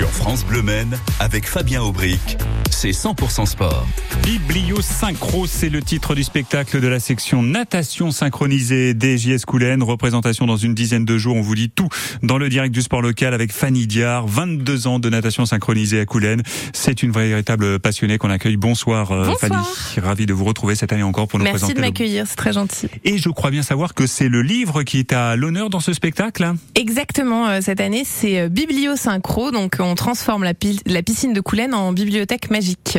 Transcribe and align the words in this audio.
Sur 0.00 0.08
France 0.12 0.46
Bleu 0.46 0.62
Men, 0.62 0.98
avec 1.18 1.46
Fabien 1.46 1.82
Aubric, 1.82 2.38
c'est 2.70 2.92
100% 2.92 3.44
sport. 3.44 3.86
Biblio 4.22 4.80
Synchro, 4.80 5.46
c'est 5.46 5.68
le 5.68 5.82
titre 5.82 6.14
du 6.14 6.22
spectacle 6.22 6.80
de 6.80 6.88
la 6.88 7.00
section 7.00 7.42
natation 7.42 8.10
synchronisée 8.10 8.94
des 8.94 9.18
JS 9.18 9.44
Coulennes. 9.46 9.82
Représentation 9.82 10.46
dans 10.46 10.56
une 10.56 10.74
dizaine 10.74 11.04
de 11.04 11.18
jours. 11.18 11.36
On 11.36 11.42
vous 11.42 11.54
dit 11.54 11.68
tout 11.68 11.88
dans 12.22 12.38
le 12.38 12.48
direct 12.48 12.72
du 12.72 12.80
sport 12.80 13.02
local 13.02 13.34
avec 13.34 13.52
Fanny 13.52 13.86
Diard, 13.86 14.26
22 14.26 14.86
ans 14.86 14.98
de 15.00 15.10
natation 15.10 15.44
synchronisée 15.44 16.00
à 16.00 16.06
Coulennes. 16.06 16.42
C'est 16.72 17.02
une 17.02 17.12
véritable 17.12 17.78
passionnée 17.78 18.16
qu'on 18.16 18.30
accueille. 18.30 18.56
Bonsoir, 18.56 19.12
euh, 19.12 19.26
Bonsoir. 19.26 19.38
Fanny. 19.38 20.06
Ravi 20.06 20.24
de 20.24 20.32
vous 20.32 20.46
retrouver 20.46 20.76
cette 20.76 20.94
année 20.94 21.02
encore 21.02 21.28
pour 21.28 21.38
nous 21.38 21.44
Merci 21.44 21.58
présenter. 21.58 21.80
Merci 21.80 21.98
de 21.98 22.04
m'accueillir, 22.04 22.26
c'est 22.26 22.36
très 22.36 22.54
gentil. 22.54 22.88
Et 23.04 23.18
je 23.18 23.28
crois 23.28 23.50
bien 23.50 23.62
savoir 23.62 23.92
que 23.92 24.06
c'est 24.06 24.30
le 24.30 24.40
livre 24.40 24.82
qui 24.82 24.98
est 24.98 25.12
à 25.12 25.36
l'honneur 25.36 25.68
dans 25.68 25.80
ce 25.80 25.92
spectacle. 25.92 26.54
Exactement. 26.74 27.48
Euh, 27.48 27.58
cette 27.60 27.80
année, 27.80 28.04
c'est 28.06 28.48
Biblio 28.48 28.96
Synchro. 28.96 29.50
Donc, 29.50 29.76
on 29.80 29.89
transforme 29.94 30.44
la, 30.44 30.54
la 30.86 31.02
piscine 31.02 31.32
de 31.32 31.40
Coulennes 31.40 31.74
en 31.74 31.92
bibliothèque 31.92 32.50
magique. 32.50 32.98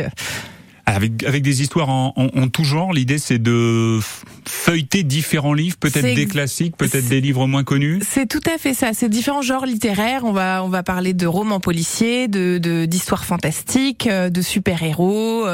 Avec, 0.84 1.16
des 1.16 1.62
histoires 1.62 1.88
en 1.88 2.48
tout 2.52 2.64
genre, 2.64 2.92
l'idée 2.92 3.18
c'est 3.18 3.38
de 3.38 4.00
feuilleter 4.48 5.02
différents 5.02 5.54
livres, 5.54 5.76
peut-être 5.78 6.14
des 6.14 6.26
classiques, 6.26 6.76
peut-être 6.76 7.08
des 7.08 7.20
livres 7.20 7.46
moins 7.46 7.64
connus. 7.64 8.00
C'est 8.08 8.26
tout 8.26 8.40
à 8.52 8.58
fait 8.58 8.74
ça. 8.74 8.90
C'est 8.92 9.08
différents 9.08 9.42
genres 9.42 9.66
littéraires. 9.66 10.24
On 10.24 10.32
va 10.32 10.62
on 10.64 10.68
va 10.68 10.82
parler 10.82 11.14
de 11.14 11.26
romans 11.26 11.60
policiers, 11.60 12.28
de 12.28 12.58
d'histoires 12.86 13.24
fantastiques, 13.24 14.06
euh, 14.06 14.30
de 14.30 14.42
super 14.42 14.82
héros, 14.82 15.46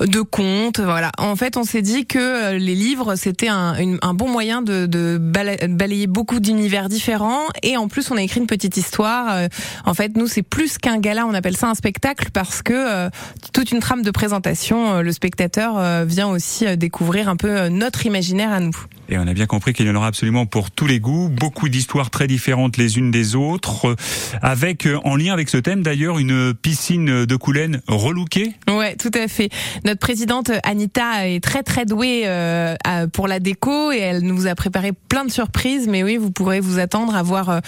de 0.00 0.20
contes. 0.20 0.80
Voilà. 0.80 1.12
En 1.18 1.36
fait, 1.36 1.56
on 1.56 1.64
s'est 1.64 1.82
dit 1.82 2.06
que 2.06 2.18
euh, 2.18 2.58
les 2.58 2.74
livres 2.74 3.16
c'était 3.16 3.48
un, 3.48 3.74
un 4.02 4.14
bon 4.14 4.28
moyen 4.28 4.62
de, 4.62 4.86
de 4.86 5.18
balayer 5.18 6.06
beaucoup 6.06 6.40
d'univers 6.40 6.88
différents. 6.88 7.42
Et 7.62 7.76
en 7.76 7.88
plus, 7.88 8.10
on 8.10 8.16
a 8.16 8.22
écrit 8.22 8.40
une 8.40 8.46
petite 8.46 8.76
histoire. 8.76 9.34
Euh, 9.34 9.48
En 9.84 9.94
fait, 9.94 10.16
nous 10.16 10.26
c'est 10.26 10.42
plus 10.42 10.78
qu'un 10.78 10.98
gala. 10.98 11.26
On 11.26 11.34
appelle 11.34 11.56
ça 11.56 11.68
un 11.68 11.74
spectacle 11.74 12.30
parce 12.32 12.62
que 12.62 13.08
toute 13.52 13.72
une 13.72 13.80
trame 13.80 14.02
de 14.02 14.10
présentation 14.10 15.00
le 15.02 15.12
spectateur 15.12 16.04
vient 16.06 16.28
aussi 16.28 16.64
découvrir 16.76 17.28
un 17.28 17.36
peu 17.36 17.68
notre 17.68 18.05
imaginaire 18.06 18.52
à 18.52 18.60
nous. 18.60 18.76
Et 19.08 19.18
on 19.18 19.26
a 19.26 19.34
bien 19.34 19.46
compris 19.46 19.72
qu'il 19.72 19.86
y 19.86 19.90
en 19.90 19.94
aura 19.94 20.08
absolument 20.08 20.46
pour 20.46 20.70
tous 20.70 20.86
les 20.86 20.98
goûts, 20.98 21.28
beaucoup 21.28 21.68
d'histoires 21.68 22.10
très 22.10 22.26
différentes 22.26 22.76
les 22.76 22.98
unes 22.98 23.10
des 23.10 23.36
autres, 23.36 23.94
avec 24.42 24.88
en 25.04 25.16
lien 25.16 25.32
avec 25.32 25.48
ce 25.48 25.58
thème 25.58 25.82
d'ailleurs 25.82 26.18
une 26.18 26.54
piscine 26.54 27.24
de 27.24 27.36
Coulennes 27.36 27.80
relookée. 27.86 28.52
Ouais, 28.68 28.96
tout 28.96 29.10
à 29.14 29.28
fait. 29.28 29.48
Notre 29.84 30.00
présidente 30.00 30.50
Anita 30.64 31.28
est 31.28 31.42
très 31.42 31.62
très 31.62 31.84
douée 31.84 32.22
euh, 32.26 32.74
pour 33.12 33.28
la 33.28 33.38
déco 33.38 33.92
et 33.92 33.98
elle 33.98 34.22
nous 34.22 34.46
a 34.46 34.54
préparé 34.54 34.92
plein 34.92 35.24
de 35.24 35.30
surprises. 35.30 35.86
Mais 35.88 36.02
oui, 36.02 36.16
vous 36.16 36.30
pourrez 36.30 36.60
vous 36.60 36.78
attendre 36.78 37.14
à 37.14 37.22
voir 37.22 37.50
euh, 37.50 37.60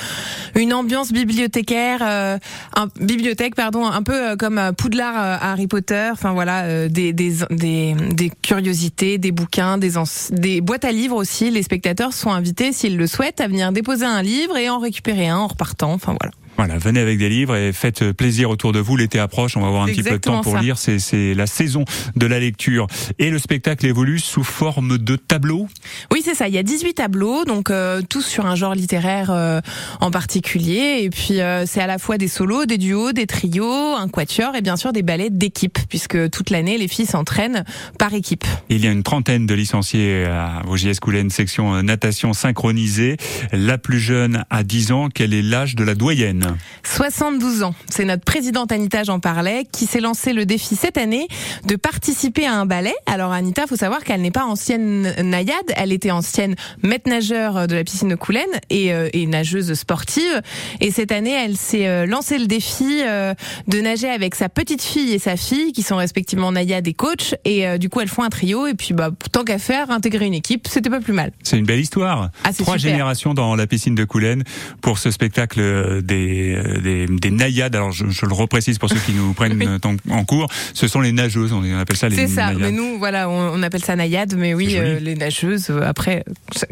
une 0.57 0.73
ambiance 0.73 1.13
bibliothécaire, 1.13 2.01
euh, 2.03 2.39
un, 2.75 2.89
bibliothèque 3.01 3.55
pardon, 3.55 3.87
un 3.87 4.03
peu 4.03 4.37
comme 4.37 4.61
Poudlard 4.77 5.15
Harry 5.43 5.69
Potter. 5.69 6.09
Enfin 6.13 6.33
voilà, 6.33 6.89
des, 6.89 7.13
des, 7.13 7.35
des, 7.51 7.95
des 7.95 8.33
curiosités, 8.43 9.19
des 9.19 9.33
bouquins, 9.33 9.79
des, 9.79 9.93
des 10.33 10.61
boîtes 10.61 10.85
à 10.85 10.93
livres 10.93 11.17
aussi 11.17 11.28
les 11.41 11.63
spectateurs 11.63 12.13
sont 12.13 12.31
invités, 12.31 12.73
s'ils 12.73 12.97
le 12.97 13.07
souhaitent, 13.07 13.41
à 13.41 13.49
venir 13.49 13.73
déposer 13.73 14.05
un 14.05 14.23
livre 14.23 14.57
et 14.57 14.69
en 14.69 14.79
récupérer 14.79 15.29
un 15.29 15.39
en 15.39 15.47
repartant. 15.47 15.93
Enfin 15.93 16.17
voilà. 16.21 16.33
Voilà, 16.59 16.77
venez 16.77 16.99
avec 16.99 17.19
des 17.19 17.29
livres 17.29 17.55
et 17.55 17.73
faites 17.73 18.13
plaisir 18.13 18.51
autour 18.51 18.73
de 18.73 18.81
vous. 18.81 18.97
L'été 18.97 19.19
approche, 19.19 19.57
on 19.57 19.61
va 19.61 19.69
avoir 19.69 19.85
un 19.85 19.87
petit 19.87 20.03
peu 20.03 20.11
de 20.11 20.17
temps 20.17 20.41
pour 20.41 20.55
ça. 20.55 20.61
lire. 20.61 20.77
C'est 20.77 21.33
la 21.35 21.47
saison 21.47 21.85
de 22.17 22.27
la 22.27 22.41
lecture. 22.41 22.89
Et 23.21 23.31
le 23.31 23.39
spectacle 23.39 23.87
évolue 23.87 24.19
sous 24.19 24.43
forme 24.43 24.99
de 24.99 25.17
tableaux 25.17 25.69
Oui, 26.13 26.21
c'est 26.25 26.35
ça. 26.35 26.49
Il 26.49 26.55
y 26.55 26.59
a 26.59 26.63
18 26.65 26.95
tableaux, 26.95 27.45
donc 27.45 27.71
euh, 27.71 28.03
tous 28.09 28.23
sur 28.23 28.47
un 28.47 28.57
genre 28.57 28.75
littéraire 28.75 29.31
euh, 29.31 29.61
en 30.01 30.11
particulier. 30.11 30.99
Et 31.03 31.11
puis, 31.11 31.41
euh, 31.41 31.65
c'est 31.65 31.81
à 31.81 31.87
la 31.87 31.99
fois 31.99 32.19
des 32.19 32.29
solos, 32.29 32.67
des 32.67 32.79
duos, 32.79 33.13
des 33.13 33.27
trios, 33.27 33.95
un 33.95 34.09
quatuor 34.09 34.57
et 34.57 34.61
bien 34.61 34.77
sûr 34.77 34.93
des 34.93 35.03
ballets 35.03 35.31
d'équipe, 35.31 35.79
puisque 35.89 36.29
toute 36.31 36.51
l'année, 36.51 36.77
les 36.77 36.89
filles 36.89 37.07
s'entraînent 37.07 37.65
par 37.99 38.15
équipe. 38.15 38.45
Il 38.69 38.85
y 38.85 38.89
a 38.89 38.91
une 38.91 39.05
trentaine 39.05 39.47
de 39.47 39.55
licenciés 39.55 40.25
à 40.25 40.63
vos 40.67 40.77
JS 40.77 40.99
Coulennes, 41.01 41.31
section 41.31 41.75
euh, 41.75 41.83
natation 41.83 42.33
synchronisée. 42.33 43.17
La 43.53 43.79
plus 43.79 44.01
jeune 44.01 44.45
a 44.51 44.65
10 44.65 44.93
ans. 44.93 45.09
Quel 45.13 45.35
est 45.35 45.43
l'âge 45.43 45.77
de 45.77 45.85
la 45.85 45.95
doyenne? 45.95 46.48
72 46.85 47.63
ans. 47.63 47.75
C'est 47.89 48.05
notre 48.05 48.25
présidente 48.25 48.73
Anita, 48.73 49.05
j'en 49.05 49.21
parlais, 49.21 49.67
qui 49.71 49.87
s'est 49.87 50.01
lancé 50.01 50.33
le 50.33 50.47
défi 50.47 50.77
cette 50.77 50.99
année 50.99 51.29
de 51.67 51.77
participer 51.77 52.47
à 52.47 52.55
un 52.55 52.67
ballet. 52.67 52.95
Alors 53.07 53.33
Anita, 53.33 53.67
faut 53.67 53.77
savoir 53.77 54.05
qu'elle 54.05 54.23
n'est 54.23 54.31
pas 54.31 54.45
ancienne 54.45 55.15
naïade, 55.23 55.57
elle 55.77 55.93
était 55.93 56.11
ancienne 56.11 56.55
maître 56.83 57.09
nageur 57.09 57.67
de 57.67 57.75
la 57.75 57.85
piscine 57.85 58.09
de 58.09 58.15
Coulennes 58.15 58.45
et, 58.71 58.93
euh, 58.93 59.09
et 59.13 59.27
nageuse 59.27 59.73
sportive. 59.75 60.43
Et 60.81 60.91
cette 60.91 61.13
année, 61.13 61.33
elle 61.33 61.57
s'est 61.57 61.87
euh, 61.87 62.07
lancé 62.07 62.39
le 62.39 62.47
défi 62.47 63.03
euh, 63.03 63.35
de 63.67 63.81
nager 63.81 64.09
avec 64.09 64.35
sa 64.35 64.49
petite 64.49 64.83
fille 64.83 65.13
et 65.13 65.19
sa 65.19 65.37
fille, 65.37 65.73
qui 65.73 65.83
sont 65.83 65.97
respectivement 65.97 66.53
naïade 66.53 66.87
et 66.89 66.95
coach. 66.95 67.35
Et 67.45 67.67
euh, 67.67 67.79
du 67.79 67.89
coup, 67.89 68.01
elles 68.01 68.09
font 68.09 68.23
un 68.23 68.29
trio. 68.29 68.67
Et 68.67 68.75
puis, 68.75 68.95
bah, 68.95 69.11
tant 69.33 69.45
qu'à 69.45 69.59
faire, 69.59 69.91
intégrer 69.91 70.27
une 70.27 70.35
équipe, 70.35 70.67
c'était 70.69 70.91
pas 70.91 71.01
plus 71.01 71.13
mal. 71.13 71.33
C'est 71.43 71.59
une 71.59 71.67
belle 71.67 71.81
histoire. 71.81 72.31
Ah, 72.45 72.53
Trois 72.53 72.77
super. 72.77 72.79
générations 72.79 73.35
dans 73.35 73.55
la 73.57 73.67
piscine 73.67 73.95
de 73.95 74.05
Coulennes 74.05 74.45
pour 74.81 74.99
ce 74.99 75.11
spectacle 75.11 76.03
des 76.03 76.38
des, 76.83 77.07
des 77.07 77.31
naïades. 77.31 77.75
Alors 77.77 77.93
je, 77.93 78.09
je, 78.09 78.27
le 78.27 78.33
reprécise 78.35 78.79
pour 78.79 78.89
ceux 78.89 78.99
qui 78.99 79.13
nous 79.13 79.33
prennent 79.33 79.57
oui. 79.61 79.67
en, 79.67 80.19
en, 80.19 80.25
cours. 80.25 80.49
Ce 80.75 80.89
sont 80.89 81.01
les 81.01 81.13
nageuses. 81.13 81.53
On 81.53 81.79
appelle 81.79 81.97
ça 81.97 82.09
les 82.09 82.17
C'est 82.17 82.29
ça. 82.29 82.47
naïades. 82.47 82.61
Mais 82.61 82.73
nous, 82.73 82.99
voilà, 82.99 83.29
on, 83.29 83.55
on, 83.55 83.63
appelle 83.63 83.85
ça 83.85 83.97
naïade. 83.97 84.35
Mais 84.37 84.55
oui, 84.55 84.75
euh, 84.75 84.99
les 85.01 85.15
nageuses. 85.15 85.71
Euh, 85.71 85.83
après, 85.83 86.25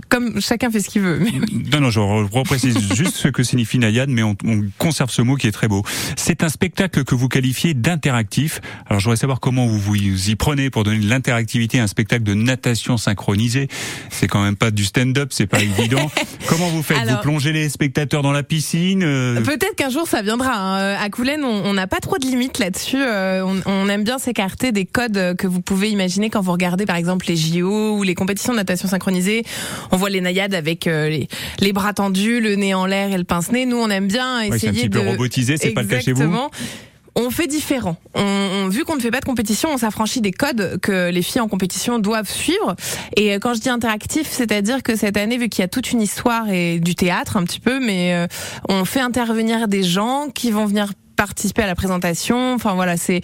comme 0.08 0.40
chacun 0.40 0.70
fait 0.70 0.80
ce 0.80 0.88
qu'il 0.88 1.02
veut. 1.02 1.18
Mais 1.18 1.32
oui. 1.40 1.64
Non, 1.72 1.80
non, 1.80 1.90
je 1.90 2.00
reprécise 2.00 2.76
juste 2.94 3.16
ce 3.16 3.28
que 3.28 3.42
signifie 3.42 3.78
naïade, 3.78 4.10
mais 4.10 4.22
on, 4.22 4.36
on, 4.44 4.62
conserve 4.78 5.10
ce 5.10 5.22
mot 5.22 5.36
qui 5.36 5.46
est 5.46 5.52
très 5.52 5.68
beau. 5.68 5.82
C'est 6.16 6.42
un 6.42 6.48
spectacle 6.48 7.04
que 7.04 7.14
vous 7.14 7.28
qualifiez 7.28 7.74
d'interactif. 7.74 8.60
Alors 8.86 9.00
je 9.00 9.04
voudrais 9.04 9.16
savoir 9.16 9.40
comment 9.40 9.66
vous 9.66 9.78
vous 9.78 10.30
y 10.30 10.36
prenez 10.36 10.70
pour 10.70 10.84
donner 10.84 10.98
de 10.98 11.08
l'interactivité 11.08 11.80
à 11.80 11.84
un 11.84 11.86
spectacle 11.86 12.24
de 12.24 12.34
natation 12.34 12.96
synchronisé. 12.96 13.68
C'est 14.10 14.26
quand 14.28 14.42
même 14.42 14.56
pas 14.56 14.70
du 14.70 14.84
stand-up, 14.84 15.28
c'est 15.32 15.46
pas 15.46 15.60
évident. 15.60 16.10
comment 16.46 16.68
vous 16.68 16.82
faites? 16.82 16.98
Alors, 16.98 17.16
Vous 17.16 17.22
plongez 17.22 17.52
les 17.52 17.68
spectateurs 17.68 18.22
dans 18.22 18.32
la 18.32 18.42
piscine 18.42 19.02
euh... 19.02 19.40
Peut-être 19.58 19.74
qu'un 19.74 19.88
jour 19.88 20.06
ça 20.06 20.20
viendra. 20.20 20.52
Hein. 20.52 20.96
À 21.00 21.08
Coulennes, 21.08 21.44
on 21.44 21.72
n'a 21.72 21.86
pas 21.86 22.00
trop 22.00 22.18
de 22.18 22.26
limites 22.26 22.58
là-dessus. 22.58 23.00
Euh, 23.00 23.42
on, 23.42 23.62
on, 23.64 23.88
aime 23.88 24.04
bien 24.04 24.18
s'écarter 24.18 24.70
des 24.70 24.84
codes 24.84 25.34
que 25.36 25.46
vous 25.46 25.62
pouvez 25.62 25.88
imaginer 25.90 26.28
quand 26.28 26.42
vous 26.42 26.52
regardez 26.52 26.84
par 26.84 26.96
exemple 26.96 27.26
les 27.26 27.36
JO 27.36 27.96
ou 27.96 28.02
les 28.02 28.14
compétitions 28.14 28.52
de 28.52 28.58
natation 28.58 28.86
synchronisée. 28.86 29.44
On 29.92 29.96
voit 29.96 30.10
les 30.10 30.20
naïades 30.20 30.54
avec 30.54 30.86
euh, 30.86 31.08
les, 31.08 31.28
les, 31.60 31.72
bras 31.72 31.94
tendus, 31.94 32.40
le 32.40 32.54
nez 32.56 32.74
en 32.74 32.84
l'air 32.84 33.12
et 33.12 33.16
le 33.16 33.24
pince-nez. 33.24 33.64
Nous, 33.64 33.78
on 33.78 33.88
aime 33.88 34.08
bien 34.08 34.42
essayer 34.42 34.68
oui, 34.68 34.68
un 34.68 34.72
petit 34.72 34.88
de... 34.90 34.98
peu 34.98 35.08
robotisé, 35.08 35.56
c'est 35.56 35.70
pas 35.70 35.82
le 35.82 35.88
cas 35.88 36.00
chez 36.00 36.12
vous 36.12 36.30
on 37.16 37.30
fait 37.30 37.46
différent. 37.46 37.96
On, 38.14 38.20
on, 38.22 38.68
vu 38.68 38.84
qu'on 38.84 38.94
ne 38.94 39.00
fait 39.00 39.10
pas 39.10 39.20
de 39.20 39.24
compétition, 39.24 39.70
on 39.72 39.78
s'affranchit 39.78 40.20
des 40.20 40.32
codes 40.32 40.78
que 40.80 41.10
les 41.10 41.22
filles 41.22 41.40
en 41.40 41.48
compétition 41.48 41.98
doivent 41.98 42.30
suivre. 42.30 42.76
Et 43.16 43.34
quand 43.34 43.54
je 43.54 43.60
dis 43.60 43.70
interactif, 43.70 44.28
c'est-à-dire 44.30 44.82
que 44.82 44.94
cette 44.94 45.16
année, 45.16 45.38
vu 45.38 45.48
qu'il 45.48 45.62
y 45.62 45.64
a 45.64 45.68
toute 45.68 45.90
une 45.92 46.02
histoire 46.02 46.48
et 46.50 46.78
du 46.78 46.94
théâtre 46.94 47.36
un 47.36 47.44
petit 47.44 47.60
peu, 47.60 47.80
mais 47.80 48.14
euh, 48.14 48.26
on 48.68 48.84
fait 48.84 49.00
intervenir 49.00 49.66
des 49.66 49.82
gens 49.82 50.28
qui 50.32 50.50
vont 50.50 50.66
venir 50.66 50.92
participer 51.16 51.62
à 51.62 51.66
la 51.66 51.74
présentation. 51.74 52.54
Enfin 52.54 52.74
voilà, 52.74 52.96
c'est 52.96 53.20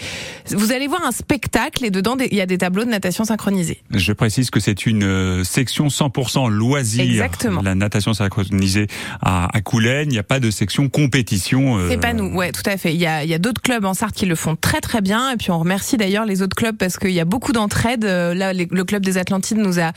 vous 0.51 0.73
allez 0.73 0.89
voir 0.89 1.05
un 1.05 1.13
spectacle 1.13 1.85
et 1.85 1.91
dedans 1.91 2.17
il 2.19 2.37
y 2.37 2.41
a 2.41 2.47
des 2.47 2.59
tableaux 2.59 2.85
de 2.85 2.91
natation 2.91 3.25
synchronisés. 3.25 3.81
Je 3.91 4.13
précise 4.13 4.51
que 4.51 4.61
c'est 4.61 4.87
une 4.87 5.05
euh, 5.05 5.45
section 5.45 5.89
100% 5.89 6.51
loisir. 6.51 7.05
Exactement. 7.05 7.63
La 7.63 7.75
natation 7.75 8.15
synchronisée 8.15 8.87
à, 9.21 9.55
à 9.57 9.61
Coulennes, 9.61 10.09
il 10.09 10.13
n'y 10.13 10.19
a 10.19 10.25
pas 10.25 10.41
de 10.41 10.51
section 10.51 10.89
compétition. 10.89 11.79
Euh... 11.79 11.89
C'est 11.91 11.99
pas 11.99 12.13
nous, 12.13 12.35
ouais, 12.35 12.53
tout 12.53 12.63
à 12.67 12.77
fait. 12.77 12.95
Il 12.95 13.01
y 13.01 13.07
a, 13.07 13.25
il 13.25 13.31
y 13.31 13.35
a 13.35 13.39
d'autres 13.39 13.63
clubs 13.63 13.85
en 13.85 13.95
Sarthe 13.95 14.15
qui 14.15 14.27
le 14.27 14.35
font 14.35 14.57
très 14.57 14.81
très 14.81 15.01
bien 15.01 15.31
et 15.31 15.37
puis 15.37 15.51
on 15.51 15.59
remercie 15.59 15.97
d'ailleurs 15.97 16.25
les 16.25 16.43
autres 16.43 16.57
clubs 16.57 16.77
parce 16.77 16.99
qu'il 16.99 17.13
y 17.13 17.21
a 17.21 17.25
beaucoup 17.25 17.53
d'entraide. 17.53 18.05
Là, 18.05 18.53
les, 18.53 18.67
le 18.71 18.85
club 18.85 19.05
des 19.05 19.19
Atlantides 19.19 19.59
nous 19.59 19.79
a 19.79 19.93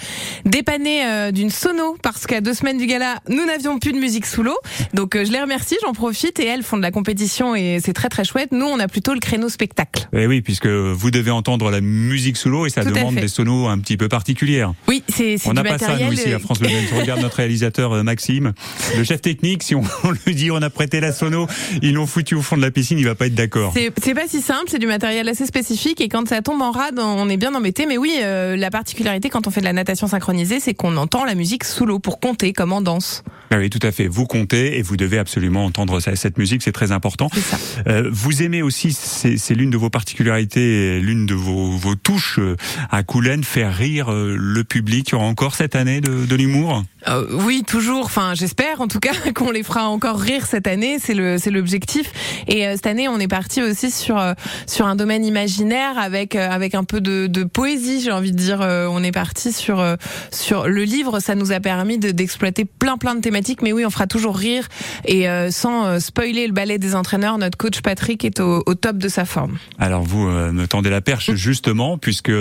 dépanné 0.46 1.06
euh, 1.06 1.32
d'une 1.32 1.50
sono 1.50 1.98
parce 2.02 2.28
qu'à 2.28 2.42
deux 2.42 2.54
semaines 2.54 2.78
du 2.78 2.86
gala, 2.86 3.20
nous 3.30 3.46
n'avions 3.46 3.80
plus 3.80 3.92
de 3.92 3.98
musique 3.98 4.26
sous 4.26 4.44
l'eau. 4.44 4.58
Donc 4.94 5.16
euh, 5.16 5.26
je 5.26 5.32
les 5.32 5.42
remercie, 5.42 5.76
j'en 5.82 5.94
profite 5.94 6.40
et 6.40 6.46
elles 6.46 6.64
font 6.64 6.78
de 6.78 6.82
la 6.82 6.92
compétition 6.92 7.56
et 7.56 7.80
c'est 7.86 7.94
très 7.94 8.10
très 8.10 8.24
chouette. 8.24 8.52
Nous, 8.52 8.66
on 8.66 8.80
a 8.80 8.88
plutôt 8.88 9.14
le 9.14 9.20
créneau 9.20 9.48
spectacle. 9.48 10.10
Et 10.12 10.26
oui, 10.26 10.42
puisque 10.42 10.68
vous 10.68 11.12
devez 11.12 11.30
entendre 11.30 11.70
la 11.70 11.82
musique 11.82 12.36
sous 12.36 12.50
l'eau 12.50 12.66
et 12.66 12.70
ça 12.70 12.84
Tout 12.84 12.92
demande 12.92 13.16
des 13.16 13.28
sonos 13.28 13.68
un 13.68 13.78
petit 13.78 13.96
peu 13.96 14.10
particulières. 14.10 14.74
Oui, 14.88 15.04
c'est 15.08 15.36
On 15.46 15.54
n'a 15.54 15.64
pas 15.64 15.72
matériel. 15.72 16.00
ça 16.00 16.06
nous 16.08 16.14
ici 16.14 16.34
à 16.34 16.40
France 16.40 16.60
Bleu. 16.60 16.70
Je 16.90 16.96
regarde 16.96 17.22
notre 17.22 17.38
réalisateur 17.38 17.94
euh, 17.94 18.04
Maxime, 18.04 18.54
le 18.98 19.04
chef 19.04 19.22
technique. 19.22 19.62
Si 19.62 19.76
on, 19.76 19.84
on, 20.04 20.12
lui 20.26 20.34
dit 20.34 20.50
on 20.50 20.62
a 20.62 20.70
prêté 20.70 21.00
la 21.00 21.12
sono, 21.12 21.48
ils 21.84 21.94
l'ont 21.94 22.08
foutu 22.08 22.34
au 22.34 22.42
fond 22.42 22.58
de 22.58 22.62
la 22.62 22.72
piscine, 22.72 22.98
il 22.98 23.06
va 23.06 23.16
pas 23.16 23.28
être 23.28 23.36
d'accord. 23.36 23.74
C'est 23.76 24.14
pas 24.14 24.28
si 24.28 24.42
simple, 24.42 24.66
c'est 24.68 24.80
du 24.80 24.88
matériel 24.88 25.30
assez 25.30 25.46
spécifique 25.46 26.02
et 26.02 26.10
quand 26.10 26.28
ça 26.28 26.42
tombe 26.42 26.62
en 26.62 26.72
rade, 26.72 27.00
on 27.00 27.30
est 27.30 27.38
bien 27.38 27.54
embêté. 27.54 27.86
Mais 27.86 27.98
oui, 27.98 28.14
euh, 28.24 28.56
la 28.56 28.72
particularité 28.72 29.30
quand 29.30 29.46
on 29.48 29.52
fait 29.52 29.62
de 29.62 29.66
la 29.66 29.74
natation 29.74 30.08
synchronisée, 30.08 30.60
c'est 30.60 30.74
qu'on 30.74 30.98
entend 30.98 31.24
la 31.24 31.36
musique 31.36 31.64
sous 31.64 31.86
l'eau 31.86 32.00
pour 32.00 32.20
compter 32.20 32.52
comme 32.52 32.74
en 32.74 32.82
danse. 32.82 33.24
Ah 33.52 33.58
oui, 33.58 33.70
tout 33.70 33.80
à 33.84 33.92
fait. 33.92 34.08
Vous 34.08 34.26
comptez 34.26 34.78
et 34.78 34.82
vous 34.82 34.98
devez 34.98 35.20
absolument 35.20 35.66
entendre 35.66 36.00
cette 36.00 36.38
musique, 36.38 36.64
c'est 36.64 36.72
très 36.72 36.92
important. 36.92 37.30
Ça. 37.36 37.58
Euh, 37.88 38.10
vous 38.12 38.44
aimez 38.44 38.62
aussi, 38.62 38.94
c'est 38.94 39.56
l'une 39.56 39.70
de 39.70 39.78
vos 39.78 39.90
particularités, 39.90 41.00
l'une 41.00 41.26
de 41.26 41.34
vos, 41.34 41.72
vos 41.72 41.96
touches 41.96 42.40
euh, 42.40 42.56
à 42.90 43.04
Coulennes, 43.04 43.44
faire 43.44 43.74
rire 43.74 44.12
euh, 44.12 44.36
le 44.38 44.64
public. 44.64 45.10
Il 45.10 45.12
y 45.14 45.16
aura 45.16 45.26
encore 45.26 45.56
cette 45.56 45.76
année 45.76 46.02
de, 46.02 46.26
de 46.26 46.36
l'humour? 46.36 46.84
Euh, 47.08 47.26
oui, 47.32 47.64
toujours. 47.66 48.06
Enfin, 48.06 48.34
j'espère 48.34 48.82
en 48.82 48.88
tout 48.88 49.00
cas 49.00 49.14
qu'on 49.36 49.52
les 49.52 49.64
fera 49.64 49.88
encore 49.90 50.20
rire 50.20 50.46
cette 50.46 50.68
année. 50.68 50.98
C'est 51.00 51.14
le 51.14 51.38
c'est 51.38 51.52
l'objectif. 51.52 52.12
Et 52.48 52.66
euh, 52.66 52.74
cette 52.74 52.88
année, 52.88 53.08
on 53.08 53.20
est 53.20 53.28
parti 53.28 53.62
aussi 53.62 53.92
sur 53.92 54.18
euh, 54.18 54.34
sur 54.68 54.88
un 54.88 54.96
domaine 54.96 55.26
imaginaire 55.26 55.98
avec 55.98 56.36
avec 56.36 56.76
un 56.76 56.84
peu 56.84 57.02
de, 57.02 57.28
de 57.28 57.44
poésie. 57.44 58.02
J'ai 58.02 58.12
envie 58.12 58.32
de 58.32 58.38
dire, 58.38 58.60
on 58.62 59.04
est 59.04 59.12
parti 59.12 59.52
sur 59.52 59.84
sur 60.32 60.68
le 60.68 60.84
livre. 60.84 61.20
Ça 61.20 61.36
nous 61.36 61.52
a 61.52 61.60
permis 61.60 61.98
d'exploiter 61.98 62.66
plein 62.66 62.98
plein 62.98 63.16
de 63.16 63.22
thématiques. 63.22 63.62
Mais 63.62 63.72
oui, 63.74 63.86
on 63.86 63.90
fera 63.90 64.08
toujours 64.08 64.36
rire 64.36 64.68
et 65.06 65.28
sans 65.52 66.00
spoiler 66.00 66.48
le 66.48 66.54
ballet 66.54 66.78
des 66.78 66.96
entraîneurs. 66.96 67.38
Notre 67.38 67.58
coach 67.58 67.82
Patrick 67.82 68.26
est 68.26 68.40
au, 68.40 68.64
au 68.66 68.76
top 68.76 68.98
de 68.98 69.08
sa 69.08 69.26
forme. 69.26 69.58
Alors 69.80 70.04
vous 70.04 70.26
me 70.28 70.66
tendez 70.68 70.90
la 70.90 71.02
perche 71.02 71.32
justement 71.36 71.98
puisque 71.98 72.32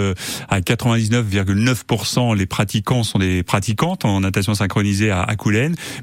à 0.48 0.60
99,9% 0.60 2.36
les 2.36 2.46
pratiquants 2.46 3.02
sont 3.02 3.18
des 3.18 3.42
pratiquantes 3.42 4.04
en 4.04 4.20
natation 4.20 4.53
synchronisé 4.54 5.10
à, 5.10 5.22
à 5.22 5.34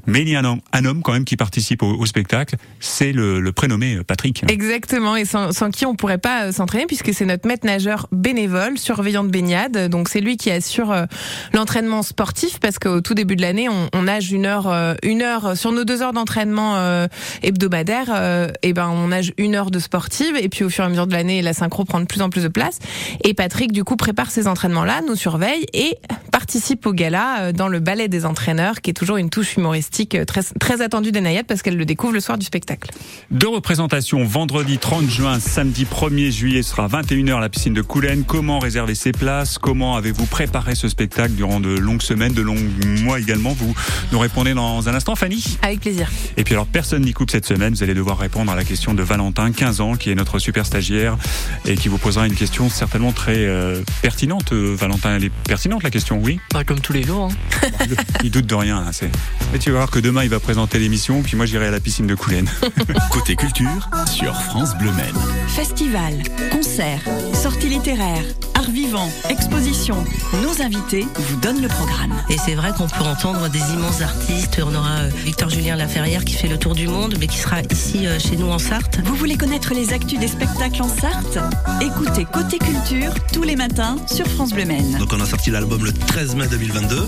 mais 0.06 0.22
il 0.22 0.28
y 0.28 0.36
a 0.36 0.42
un 0.72 0.84
homme, 0.84 1.02
quand 1.02 1.12
même 1.12 1.24
qui 1.24 1.36
participe 1.36 1.82
au, 1.82 2.06
spectacle, 2.06 2.56
c'est 2.80 3.12
le, 3.12 3.50
prénommé 3.52 3.96
euh, 3.96 4.04
Patrick. 4.04 4.44
Exactement, 4.48 5.16
et 5.16 5.24
sans, 5.24 5.50
qui 5.70 5.86
on 5.86 5.94
pourrait 5.94 6.18
pas 6.18 6.44
euh, 6.44 6.52
s'entraîner 6.52 6.86
puisque 6.86 7.12
c'est 7.12 7.24
notre 7.24 7.46
maître 7.46 7.66
nageur 7.66 8.08
bénévole, 8.12 8.78
surveillant 8.78 9.24
de 9.24 9.30
baignade, 9.30 9.88
donc 9.88 10.08
c'est 10.08 10.20
lui 10.20 10.36
qui 10.36 10.50
assure 10.50 10.90
euh, 10.90 11.04
l'entraînement 11.52 12.02
sportif 12.02 12.60
parce 12.60 12.78
qu'au 12.78 13.00
tout 13.00 13.14
début 13.14 13.36
de 13.36 13.42
l'année, 13.42 13.68
on, 13.68 14.02
nage 14.02 14.32
une 14.32 14.46
heure, 14.46 14.96
une 15.02 15.22
heure 15.22 15.56
sur 15.56 15.70
nos 15.70 15.84
deux 15.84 16.02
heures 16.02 16.12
d'entraînement 16.12 17.06
hebdomadaire, 17.42 18.50
et 18.62 18.72
ben 18.72 18.88
on 18.88 19.08
nage 19.08 19.32
une 19.38 19.54
heure 19.54 19.70
de 19.70 19.78
sportive. 19.78 20.36
Et 20.36 20.48
puis 20.48 20.64
au 20.64 20.70
fur 20.70 20.82
et 20.82 20.86
à 20.86 20.90
mesure 20.90 21.06
de 21.06 21.12
l'année, 21.12 21.40
la 21.40 21.52
synchro 21.52 21.84
prend 21.84 22.00
de 22.00 22.06
plus 22.06 22.20
en 22.20 22.30
plus 22.30 22.42
de 22.42 22.48
place. 22.48 22.80
Et 23.22 23.32
Patrick 23.32 23.70
du 23.70 23.84
coup 23.84 23.94
prépare 23.94 24.32
ces 24.32 24.48
entraînements-là, 24.48 25.02
nous 25.06 25.14
surveille 25.14 25.66
et 25.72 25.96
participe 26.32 26.84
au 26.86 26.92
gala 26.92 27.52
dans 27.52 27.68
le 27.68 27.78
ballet 27.78 28.08
des 28.08 28.26
entraînements 28.26 28.41
qui 28.80 28.90
est 28.90 28.94
toujours 28.94 29.18
une 29.18 29.30
touche 29.30 29.56
humoristique 29.56 30.14
euh, 30.14 30.24
très, 30.24 30.42
très 30.42 30.82
attendue 30.82 31.12
des 31.12 31.20
Naïades 31.20 31.46
parce 31.46 31.62
qu'elle 31.62 31.76
le 31.76 31.84
découvre 31.84 32.12
le 32.12 32.20
soir 32.20 32.38
du 32.38 32.44
spectacle. 32.44 32.90
Deux 33.30 33.48
représentations, 33.48 34.24
vendredi 34.24 34.78
30 34.78 35.08
juin, 35.08 35.38
samedi 35.38 35.84
1er 35.84 36.30
juillet, 36.30 36.62
sera 36.62 36.88
21h 36.88 37.36
à 37.36 37.40
la 37.40 37.48
piscine 37.48 37.72
de 37.72 37.82
Coulennes. 37.82 38.24
Comment 38.26 38.58
réserver 38.58 38.94
ses 38.94 39.12
places? 39.12 39.58
Comment 39.58 39.96
avez-vous 39.96 40.26
préparé 40.26 40.74
ce 40.74 40.88
spectacle 40.88 41.34
durant 41.34 41.60
de 41.60 41.68
longues 41.68 42.02
semaines, 42.02 42.32
de 42.32 42.42
longs 42.42 42.58
mois 43.02 43.20
également? 43.20 43.52
Vous 43.52 43.74
nous 44.10 44.18
répondez 44.18 44.54
dans 44.54 44.88
un 44.88 44.94
instant, 44.94 45.14
Fanny 45.14 45.58
Avec 45.62 45.80
plaisir. 45.80 46.10
Et 46.36 46.42
puis 46.42 46.54
alors, 46.54 46.66
personne 46.66 47.02
n'y 47.02 47.12
coupe 47.12 47.30
cette 47.30 47.46
semaine. 47.46 47.74
Vous 47.74 47.82
allez 47.84 47.94
devoir 47.94 48.18
répondre 48.18 48.50
à 48.50 48.56
la 48.56 48.64
question 48.64 48.92
de 48.92 49.02
Valentin, 49.02 49.52
15 49.52 49.80
ans, 49.80 49.94
qui 49.94 50.10
est 50.10 50.14
notre 50.16 50.40
super 50.40 50.66
stagiaire 50.66 51.16
et 51.64 51.76
qui 51.76 51.88
vous 51.88 51.98
posera 51.98 52.26
une 52.26 52.34
question 52.34 52.68
certainement 52.68 53.12
très 53.12 53.38
euh, 53.38 53.82
pertinente. 54.02 54.52
Euh, 54.52 54.74
Valentin, 54.76 55.16
elle 55.16 55.24
est 55.24 55.32
pertinente 55.44 55.84
la 55.84 55.90
question, 55.90 56.18
oui? 56.20 56.40
Pas 56.50 56.64
comme 56.64 56.80
tous 56.80 56.92
les 56.92 57.04
jours. 57.04 57.30
Hein. 57.30 57.86
doute 58.32 58.46
de 58.46 58.54
rien. 58.54 58.78
Hein, 58.78 58.90
c'est... 58.92 59.10
Mais 59.52 59.58
tu 59.58 59.70
vas 59.70 59.78
voir 59.78 59.90
que 59.90 59.98
demain, 59.98 60.24
il 60.24 60.30
va 60.30 60.40
présenter 60.40 60.78
l'émission, 60.78 61.22
puis 61.22 61.36
moi, 61.36 61.46
j'irai 61.46 61.66
à 61.66 61.70
la 61.70 61.78
piscine 61.78 62.06
de 62.06 62.14
Coulennes. 62.14 62.48
Côté 63.10 63.36
culture, 63.36 63.90
sur 64.10 64.34
France 64.34 64.76
Bleu 64.78 64.90
Maine. 64.92 65.14
Festival, 65.48 66.14
concert, 66.50 67.00
sorties 67.34 67.68
littéraires, 67.68 68.24
art 68.54 68.70
vivant, 68.70 69.10
exposition. 69.28 69.96
Nos 70.42 70.62
invités 70.62 71.06
vous 71.14 71.36
donnent 71.36 71.60
le 71.60 71.68
programme. 71.68 72.14
Et 72.30 72.38
c'est 72.38 72.54
vrai 72.54 72.72
qu'on 72.76 72.88
peut 72.88 73.04
entendre 73.04 73.48
des 73.50 73.58
immenses 73.74 74.00
artistes. 74.00 74.62
On 74.64 74.74
aura 74.74 75.00
euh, 75.00 75.10
Victor 75.24 75.50
Julien 75.50 75.76
Laferrière 75.76 76.24
qui 76.24 76.34
fait 76.34 76.48
le 76.48 76.56
tour 76.56 76.74
du 76.74 76.88
monde, 76.88 77.16
mais 77.20 77.26
qui 77.26 77.36
sera 77.36 77.60
ici 77.70 78.06
euh, 78.06 78.18
chez 78.18 78.36
nous 78.36 78.48
en 78.48 78.58
Sarthe. 78.58 79.00
Vous 79.04 79.14
voulez 79.14 79.36
connaître 79.36 79.74
les 79.74 79.92
actus 79.92 80.18
des 80.18 80.28
spectacles 80.28 80.80
en 80.80 80.88
Sarthe? 80.88 81.38
Écoutez 81.82 82.24
Côté 82.24 82.58
Culture 82.58 83.12
tous 83.34 83.42
les 83.42 83.56
matins 83.56 83.96
sur 84.06 84.26
France 84.26 84.54
Bleu 84.54 84.64
Maine. 84.64 84.96
Donc 84.98 85.12
on 85.12 85.20
a 85.20 85.26
sorti 85.26 85.50
l'album 85.50 85.84
le 85.84 85.92
13 85.92 86.36
mai 86.36 86.46
2022. 86.48 87.06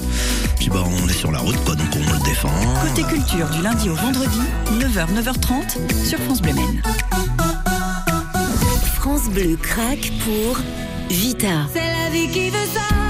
Puis 0.59 0.69
bah 0.69 0.85
on 0.85 1.04
est 1.09 1.13
sur 1.13 1.31
la 1.31 1.39
route, 1.39 1.57
quoi, 1.65 1.75
donc 1.75 1.89
on 1.95 2.13
le 2.13 2.25
défend. 2.25 2.51
Côté 2.89 3.03
culture, 3.03 3.49
du 3.51 3.63
lundi 3.63 3.89
au 3.89 3.95
vendredi, 3.95 4.41
9h, 4.73 5.07
9h30, 5.15 6.05
sur 6.05 6.19
France 6.21 6.41
Bleu 6.41 6.55
Maine. 6.55 6.83
France 8.95 9.29
Bleu 9.29 9.57
craque 9.61 10.13
pour 10.25 10.59
Vita. 11.11 11.67
C'est 11.73 11.81
la 11.81 12.11
vie 12.11 12.29
qui 12.29 12.51
veut 12.51 12.67
ça. 12.73 13.04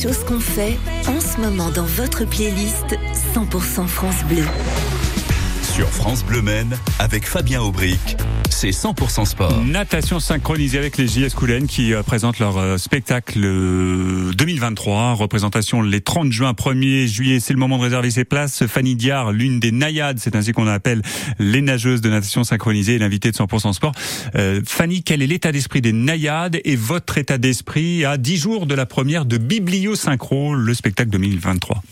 Choses 0.00 0.24
qu'on 0.24 0.40
fait 0.40 0.78
en 1.08 1.20
ce 1.20 1.38
moment 1.40 1.68
dans 1.70 1.84
votre 1.84 2.24
playlist 2.24 2.96
100% 3.34 3.86
France 3.86 4.24
Bleu. 4.24 4.44
Sur 5.80 5.88
France 5.88 6.22
Bleu 6.26 6.42
Men, 6.42 6.76
avec 6.98 7.26
Fabien 7.26 7.62
Aubric, 7.62 8.18
c'est 8.50 8.68
100% 8.68 9.24
sport. 9.24 9.64
Natation 9.64 10.20
synchronisée 10.20 10.76
avec 10.76 10.98
les 10.98 11.08
JS 11.08 11.30
Coulennes 11.34 11.66
qui 11.66 11.94
euh, 11.94 12.02
présentent 12.02 12.38
leur 12.38 12.58
euh, 12.58 12.76
spectacle 12.76 13.40
2023. 13.40 14.94
Euh, 14.94 15.14
Représentation 15.14 15.80
les 15.80 16.02
30 16.02 16.32
juin, 16.32 16.52
1er 16.52 17.06
juillet. 17.06 17.40
C'est 17.40 17.54
le 17.54 17.58
moment 17.58 17.78
de 17.78 17.84
réserver 17.84 18.10
ses 18.10 18.26
places. 18.26 18.66
Fanny 18.66 18.94
Diard, 18.94 19.32
l'une 19.32 19.58
des 19.58 19.72
naïades, 19.72 20.18
c'est 20.18 20.36
ainsi 20.36 20.52
qu'on 20.52 20.66
appelle 20.66 21.00
les 21.38 21.62
nageuses 21.62 22.02
de 22.02 22.10
natation 22.10 22.44
synchronisée, 22.44 22.98
l'invité 22.98 23.30
de 23.30 23.36
100% 23.38 23.72
sport. 23.72 23.92
Fanny, 24.66 25.02
quel 25.02 25.22
est 25.22 25.26
l'état 25.26 25.50
d'esprit 25.50 25.80
des 25.80 25.94
naïades 25.94 26.60
et 26.62 26.76
votre 26.76 27.16
état 27.16 27.38
d'esprit 27.38 28.04
à 28.04 28.18
10 28.18 28.36
jours 28.36 28.66
de 28.66 28.74
la 28.74 28.84
première 28.84 29.24
de 29.24 29.38
Biblio 29.38 29.94
Synchro, 29.94 30.54
le 30.54 30.74
spectacle 30.74 31.08
2023 31.08 31.82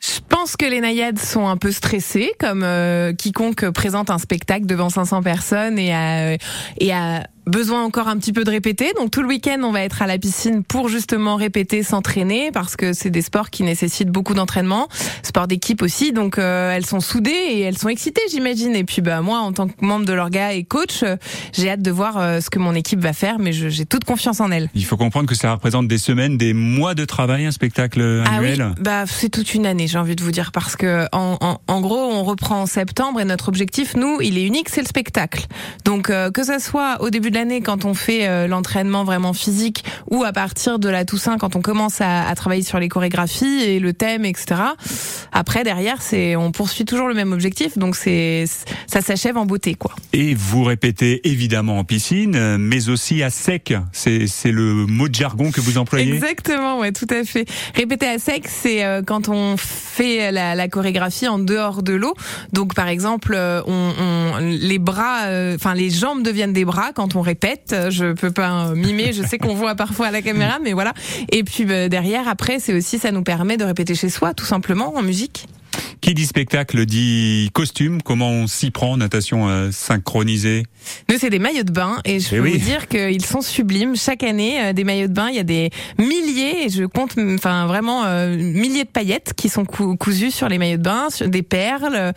je 0.00 0.20
pense 0.28 0.56
que 0.56 0.64
les 0.64 0.80
naïades 0.80 1.18
sont 1.18 1.48
un 1.48 1.56
peu 1.56 1.72
stressées, 1.72 2.32
comme 2.38 2.62
euh, 2.62 3.12
quiconque 3.12 3.68
présente 3.70 4.10
un 4.10 4.18
spectacle 4.18 4.66
devant 4.66 4.90
500 4.90 5.22
personnes 5.22 5.78
et 5.78 5.92
à, 5.92 6.34
et 6.78 6.92
à 6.92 7.26
besoin 7.48 7.82
encore 7.82 8.08
un 8.08 8.16
petit 8.18 8.32
peu 8.32 8.44
de 8.44 8.50
répéter. 8.50 8.92
Donc 8.96 9.10
tout 9.10 9.22
le 9.22 9.28
week-end, 9.28 9.58
on 9.62 9.72
va 9.72 9.82
être 9.82 10.02
à 10.02 10.06
la 10.06 10.18
piscine 10.18 10.62
pour 10.62 10.88
justement 10.88 11.36
répéter, 11.36 11.82
s'entraîner, 11.82 12.50
parce 12.52 12.76
que 12.76 12.92
c'est 12.92 13.10
des 13.10 13.22
sports 13.22 13.50
qui 13.50 13.62
nécessitent 13.62 14.10
beaucoup 14.10 14.34
d'entraînement, 14.34 14.88
sport 15.22 15.48
d'équipe 15.48 15.82
aussi. 15.82 16.12
Donc 16.12 16.38
euh, 16.38 16.72
elles 16.72 16.86
sont 16.86 17.00
soudées 17.00 17.30
et 17.30 17.60
elles 17.60 17.78
sont 17.78 17.88
excitées, 17.88 18.22
j'imagine. 18.30 18.76
Et 18.76 18.84
puis 18.84 19.02
bah 19.02 19.20
moi, 19.22 19.38
en 19.38 19.52
tant 19.52 19.68
que 19.68 19.74
membre 19.80 20.04
de 20.04 20.12
l'orga 20.12 20.52
et 20.52 20.64
coach, 20.64 21.02
euh, 21.02 21.16
j'ai 21.52 21.70
hâte 21.70 21.82
de 21.82 21.90
voir 21.90 22.18
euh, 22.18 22.40
ce 22.40 22.50
que 22.50 22.58
mon 22.58 22.74
équipe 22.74 23.00
va 23.00 23.12
faire, 23.12 23.38
mais 23.38 23.52
j'ai 23.52 23.86
toute 23.86 24.04
confiance 24.04 24.40
en 24.40 24.50
elles. 24.50 24.68
Il 24.74 24.84
faut 24.84 24.96
comprendre 24.96 25.28
que 25.28 25.34
ça 25.34 25.52
représente 25.52 25.88
des 25.88 25.98
semaines, 25.98 26.36
des 26.36 26.52
mois 26.52 26.94
de 26.94 27.04
travail, 27.04 27.46
un 27.46 27.50
spectacle 27.50 28.00
annuel. 28.00 28.60
Ah 28.60 28.74
oui, 28.76 28.82
bah 28.82 29.04
c'est 29.06 29.30
toute 29.30 29.54
une 29.54 29.66
année, 29.66 29.86
j'ai 29.86 29.98
envie 29.98 30.16
de 30.16 30.22
vous 30.22 30.30
dire, 30.30 30.52
parce 30.52 30.76
que 30.76 31.06
en, 31.12 31.38
en, 31.40 31.60
en, 31.66 31.80
gros, 31.80 31.96
on 31.96 32.24
reprend 32.24 32.62
en 32.62 32.66
septembre 32.66 33.20
et 33.20 33.24
notre 33.24 33.48
objectif, 33.48 33.96
nous, 33.96 34.20
il 34.20 34.36
est 34.38 34.44
unique, 34.44 34.68
c'est 34.68 34.82
le 34.82 34.86
spectacle. 34.86 35.46
Donc 35.84 36.08
que 36.08 36.44
ça 36.44 36.58
soit 36.58 37.00
au 37.00 37.10
début 37.10 37.30
de 37.30 37.37
l'année 37.38 37.60
quand 37.60 37.84
on 37.84 37.94
fait 37.94 38.26
euh, 38.26 38.48
l'entraînement 38.48 39.04
vraiment 39.04 39.32
physique 39.32 39.84
ou 40.10 40.24
à 40.24 40.32
partir 40.32 40.80
de 40.80 40.88
la 40.88 41.04
Toussaint 41.04 41.38
quand 41.38 41.54
on 41.54 41.60
commence 41.60 42.00
à, 42.00 42.26
à, 42.26 42.34
travailler 42.34 42.62
sur 42.62 42.80
les 42.80 42.88
chorégraphies 42.88 43.62
et 43.62 43.78
le 43.78 43.92
thème, 43.92 44.24
etc. 44.24 44.60
Après 45.30 45.62
derrière, 45.62 46.02
c'est 46.02 46.34
on 46.34 46.50
poursuit 46.50 46.84
toujours 46.84 47.06
le 47.06 47.14
même 47.14 47.32
objectif, 47.32 47.78
donc 47.78 47.94
c'est 47.94 48.46
ça 48.88 49.00
s'achève 49.00 49.36
en 49.36 49.46
beauté 49.46 49.74
quoi. 49.74 49.94
Et 50.12 50.34
vous 50.34 50.64
répétez 50.64 51.28
évidemment 51.28 51.78
en 51.78 51.84
piscine, 51.84 52.56
mais 52.56 52.88
aussi 52.88 53.22
à 53.22 53.30
sec. 53.30 53.72
C'est 53.92 54.28
le 54.50 54.86
mot 54.86 55.08
de 55.08 55.14
jargon 55.14 55.52
que 55.52 55.60
vous 55.60 55.78
employez. 55.78 56.12
Exactement, 56.12 56.80
ouais, 56.80 56.90
tout 56.90 57.06
à 57.10 57.22
fait. 57.22 57.46
Répéter 57.74 58.08
à 58.08 58.18
sec, 58.18 58.48
c'est 58.48 58.84
euh, 58.84 59.02
quand 59.06 59.28
on 59.28 59.56
fait 59.56 60.32
la, 60.32 60.56
la, 60.56 60.68
chorégraphie 60.68 61.28
en 61.28 61.38
dehors 61.38 61.82
de 61.84 61.92
l'eau. 61.92 62.14
Donc 62.52 62.74
par 62.74 62.88
exemple, 62.88 63.34
euh, 63.36 63.62
on, 63.66 63.92
on 64.00 64.38
les 64.38 64.78
bras, 64.78 65.26
enfin 65.54 65.74
les 65.74 65.90
jambes 65.90 66.22
deviennent 66.22 66.52
des 66.52 66.64
bras 66.64 66.90
quand 66.94 67.14
on 67.14 67.22
répète 67.28 67.74
je 67.90 68.12
peux 68.12 68.30
pas 68.30 68.72
mimer. 68.74 69.12
Je 69.12 69.22
sais 69.22 69.38
qu'on 69.38 69.54
voit 69.54 69.74
parfois 69.74 70.06
à 70.06 70.10
la 70.10 70.22
caméra, 70.22 70.58
mais 70.62 70.72
voilà. 70.72 70.94
Et 71.30 71.44
puis 71.44 71.64
bah, 71.64 71.88
derrière, 71.88 72.28
après, 72.28 72.58
c'est 72.58 72.74
aussi 72.74 72.98
ça 72.98 73.10
nous 73.10 73.22
permet 73.22 73.56
de 73.56 73.64
répéter 73.64 73.94
chez 73.94 74.08
soi, 74.08 74.34
tout 74.34 74.44
simplement, 74.44 74.94
en 74.96 75.02
musique. 75.02 75.46
Qui 76.00 76.14
dit 76.14 76.26
spectacle 76.26 76.86
dit 76.86 77.50
costume. 77.52 78.02
Comment 78.02 78.30
on 78.30 78.46
s'y 78.46 78.70
prend 78.70 78.96
natation 78.96 79.48
euh, 79.48 79.70
synchronisée? 79.70 80.64
Nous, 81.08 81.16
c'est 81.18 81.30
des 81.30 81.38
maillots 81.38 81.64
de 81.64 81.72
bain 81.72 81.98
et 82.04 82.20
je 82.20 82.34
eh 82.34 82.40
peux 82.40 82.48
vous 82.48 82.56
dire 82.56 82.88
qu'ils 82.88 83.24
sont 83.24 83.42
sublimes. 83.42 83.96
Chaque 83.96 84.22
année, 84.22 84.60
euh, 84.60 84.72
des 84.72 84.84
maillots 84.84 85.08
de 85.08 85.12
bain, 85.12 85.28
il 85.28 85.36
y 85.36 85.40
a 85.40 85.44
des 85.44 85.70
milliers, 85.98 86.64
et 86.64 86.68
je 86.68 86.84
compte, 86.84 87.16
enfin 87.18 87.66
vraiment 87.66 88.04
euh, 88.04 88.36
milliers 88.36 88.84
de 88.84 88.88
paillettes 88.88 89.34
qui 89.36 89.48
sont 89.48 89.64
cousues 89.64 90.30
sur 90.30 90.48
les 90.48 90.58
maillots 90.58 90.78
de 90.78 90.82
bain, 90.82 91.10
sur 91.10 91.28
des 91.28 91.42
perles. 91.42 92.12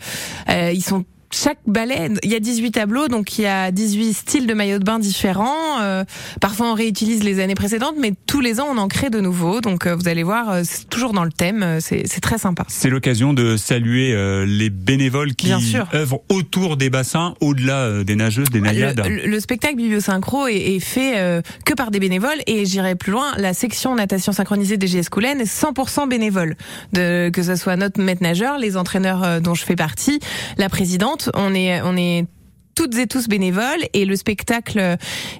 ils 0.48 0.82
sont 0.82 1.04
chaque 1.34 1.58
ballet, 1.66 2.10
il 2.22 2.30
y 2.30 2.34
a 2.34 2.40
18 2.40 2.72
tableaux, 2.72 3.08
donc 3.08 3.38
il 3.38 3.42
y 3.42 3.46
a 3.46 3.70
18 3.70 4.12
styles 4.14 4.46
de 4.46 4.54
maillots 4.54 4.78
de 4.78 4.84
bain 4.84 4.98
différents. 4.98 5.80
Euh, 5.80 6.04
parfois 6.40 6.70
on 6.70 6.74
réutilise 6.74 7.22
les 7.24 7.40
années 7.40 7.54
précédentes, 7.54 7.94
mais 7.98 8.12
tous 8.26 8.40
les 8.40 8.60
ans 8.60 8.66
on 8.70 8.78
en 8.78 8.88
crée 8.88 9.10
de 9.10 9.20
nouveaux. 9.20 9.60
Donc 9.60 9.86
euh, 9.86 9.94
vous 9.94 10.08
allez 10.08 10.22
voir, 10.22 10.50
euh, 10.50 10.60
c'est 10.64 10.88
toujours 10.88 11.12
dans 11.12 11.24
le 11.24 11.32
thème, 11.32 11.62
euh, 11.62 11.78
c'est 11.80 12.20
très 12.20 12.38
sympa. 12.38 12.64
C'est 12.68 12.90
l'occasion 12.90 13.32
de 13.32 13.56
saluer 13.56 14.12
euh, 14.12 14.44
les 14.46 14.70
bénévoles 14.70 15.34
qui 15.34 15.48
œuvrent 15.94 16.20
autour 16.28 16.76
des 16.76 16.90
bassins, 16.90 17.34
au-delà 17.40 17.78
euh, 17.80 18.04
des 18.04 18.16
nageuses, 18.16 18.50
des 18.50 18.60
naïades. 18.60 19.00
Le, 19.04 19.16
le- 19.16 19.26
le 19.32 19.40
spectacle 19.40 19.76
bibliosynchro 19.76 20.46
est, 20.48 20.56
est 20.56 20.80
fait 20.80 21.18
euh, 21.18 21.40
que 21.64 21.74
par 21.74 21.90
des 21.90 21.98
bénévoles 22.00 22.38
et 22.46 22.66
j'irai 22.66 22.94
plus 22.94 23.12
loin, 23.12 23.32
la 23.38 23.54
section 23.54 23.94
natation 23.94 24.32
synchronisée 24.32 24.76
des 24.76 24.86
GS 24.86 25.08
Coulennes 25.10 25.40
est 25.40 25.44
100% 25.62 26.08
bénévole. 26.08 26.56
De, 26.92 27.30
que 27.30 27.42
ce 27.42 27.56
soit 27.56 27.76
notre 27.76 28.00
maître 28.00 28.22
nageur, 28.22 28.58
les 28.58 28.76
entraîneurs 28.76 29.40
dont 29.40 29.54
je 29.54 29.64
fais 29.64 29.76
partie, 29.76 30.20
la 30.58 30.68
présidente, 30.68 31.21
on 31.34 31.54
est, 31.54 31.80
on 31.82 31.96
est 31.96 32.26
toutes 32.74 32.96
et 32.96 33.06
tous 33.06 33.28
bénévoles 33.28 33.84
et 33.92 34.04
le 34.04 34.16
spectacle 34.16 34.78
euh, 34.78 34.96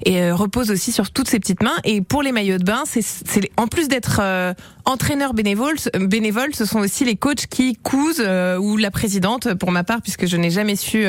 euh, 0.08 0.34
repose 0.34 0.70
aussi 0.70 0.92
sur 0.92 1.10
toutes 1.10 1.28
ces 1.28 1.40
petites 1.40 1.62
mains 1.62 1.76
et 1.84 2.00
pour 2.00 2.22
les 2.22 2.32
maillots 2.32 2.58
de 2.58 2.64
bain 2.64 2.82
c'est 2.84 3.50
en 3.56 3.66
plus 3.66 3.88
d'être 3.88 4.20
euh, 4.22 4.54
entraîneur 4.84 5.34
bénévole 5.34 5.76
bénévole 6.00 6.54
ce 6.54 6.64
sont 6.64 6.80
aussi 6.80 7.04
les 7.04 7.16
coachs 7.16 7.46
qui 7.46 7.76
cousent 7.76 8.22
ou 8.60 8.76
la 8.76 8.90
présidente 8.90 9.54
pour 9.54 9.70
ma 9.70 9.84
part 9.84 10.02
puisque 10.02 10.26
je 10.26 10.36
n'ai 10.36 10.50
jamais 10.50 10.76
su 10.76 11.04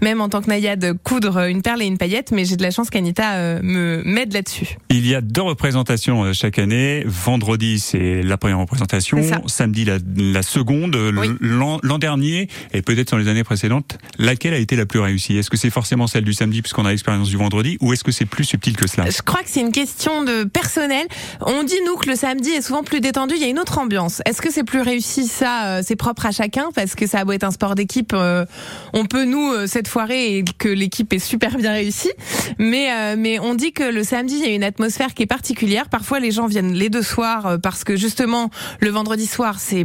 même 0.00 0.20
en 0.20 0.28
tant 0.28 0.40
que 0.40 0.48
naïade 0.48 0.94
coudre 1.02 1.46
une 1.48 1.62
perle 1.62 1.82
et 1.82 1.86
une 1.86 1.98
paillette 1.98 2.32
mais 2.32 2.44
j'ai 2.44 2.56
de 2.56 2.62
la 2.62 2.70
chance 2.70 2.90
qu'Anita 2.90 3.60
me 3.62 4.02
m'aide 4.04 4.32
là-dessus 4.32 4.78
Il 4.90 5.06
y 5.06 5.14
a 5.14 5.20
deux 5.20 5.42
représentations 5.42 6.32
chaque 6.32 6.58
année. 6.58 7.04
Vendredi, 7.06 7.78
c'est 7.78 8.22
la 8.22 8.36
première 8.36 8.58
représentation. 8.58 9.18
Samedi, 9.46 9.84
la, 9.84 9.98
la 10.16 10.42
seconde. 10.42 10.96
Oui. 10.96 11.28
L'an 11.40 11.98
dernier, 11.98 12.48
et 12.72 12.82
peut-être 12.82 13.10
dans 13.10 13.18
les 13.18 13.28
années 13.28 13.44
précédentes, 13.44 13.98
laquelle 14.18 14.54
a 14.54 14.58
été 14.58 14.76
la 14.76 14.86
plus 14.86 15.00
réussie? 15.00 15.36
Est-ce 15.36 15.50
que 15.50 15.56
c'est 15.56 15.67
forcément 15.70 16.06
celle 16.06 16.24
du 16.24 16.32
samedi, 16.32 16.62
puisqu'on 16.62 16.84
a 16.84 16.90
l'expérience 16.90 17.28
du 17.28 17.36
vendredi, 17.36 17.76
ou 17.80 17.92
est-ce 17.92 18.04
que 18.04 18.12
c'est 18.12 18.26
plus 18.26 18.44
subtil 18.44 18.76
que 18.76 18.88
cela? 18.88 19.08
Je 19.10 19.22
crois 19.22 19.42
que 19.42 19.48
c'est 19.48 19.60
une 19.60 19.72
question 19.72 20.24
de 20.24 20.44
personnel. 20.44 21.06
On 21.40 21.62
dit 21.62 21.78
nous 21.86 21.96
que 21.96 22.08
le 22.08 22.16
samedi 22.16 22.50
est 22.50 22.62
souvent 22.62 22.82
plus 22.82 23.00
détendu, 23.00 23.34
il 23.36 23.40
y 23.40 23.44
a 23.44 23.48
une 23.48 23.58
autre 23.58 23.78
ambiance. 23.78 24.22
Est-ce 24.24 24.42
que 24.42 24.50
c'est 24.50 24.64
plus 24.64 24.80
réussi 24.80 25.26
ça 25.26 25.66
euh, 25.66 25.82
C'est 25.84 25.96
propre 25.96 26.26
à 26.26 26.30
chacun? 26.30 26.70
Parce 26.74 26.94
que 26.94 27.06
ça 27.06 27.20
a 27.20 27.34
être 27.34 27.44
un 27.44 27.50
sport 27.50 27.74
d'équipe, 27.74 28.12
euh, 28.14 28.46
on 28.94 29.04
peut 29.04 29.24
nous 29.24 29.52
euh, 29.52 29.66
cette 29.66 29.88
foirer 29.88 30.38
et 30.38 30.44
que 30.58 30.68
l'équipe 30.68 31.12
est 31.12 31.18
super 31.18 31.56
bien 31.56 31.72
réussie. 31.72 32.12
Mais 32.58 33.16
mais 33.16 33.38
on 33.38 33.54
dit 33.54 33.72
que 33.72 33.82
le 33.82 34.02
samedi 34.02 34.36
il 34.38 34.48
y 34.48 34.52
a 34.52 34.54
une 34.54 34.64
atmosphère 34.64 35.14
qui 35.14 35.22
est 35.22 35.26
particulière. 35.26 35.88
Parfois 35.88 36.20
les 36.20 36.30
gens 36.30 36.46
viennent 36.46 36.72
les 36.72 36.88
deux 36.88 37.02
soirs 37.02 37.58
parce 37.62 37.84
que 37.84 37.96
justement 37.96 38.50
le 38.80 38.90
vendredi 38.90 39.26
soir 39.26 39.60
c'est 39.60 39.84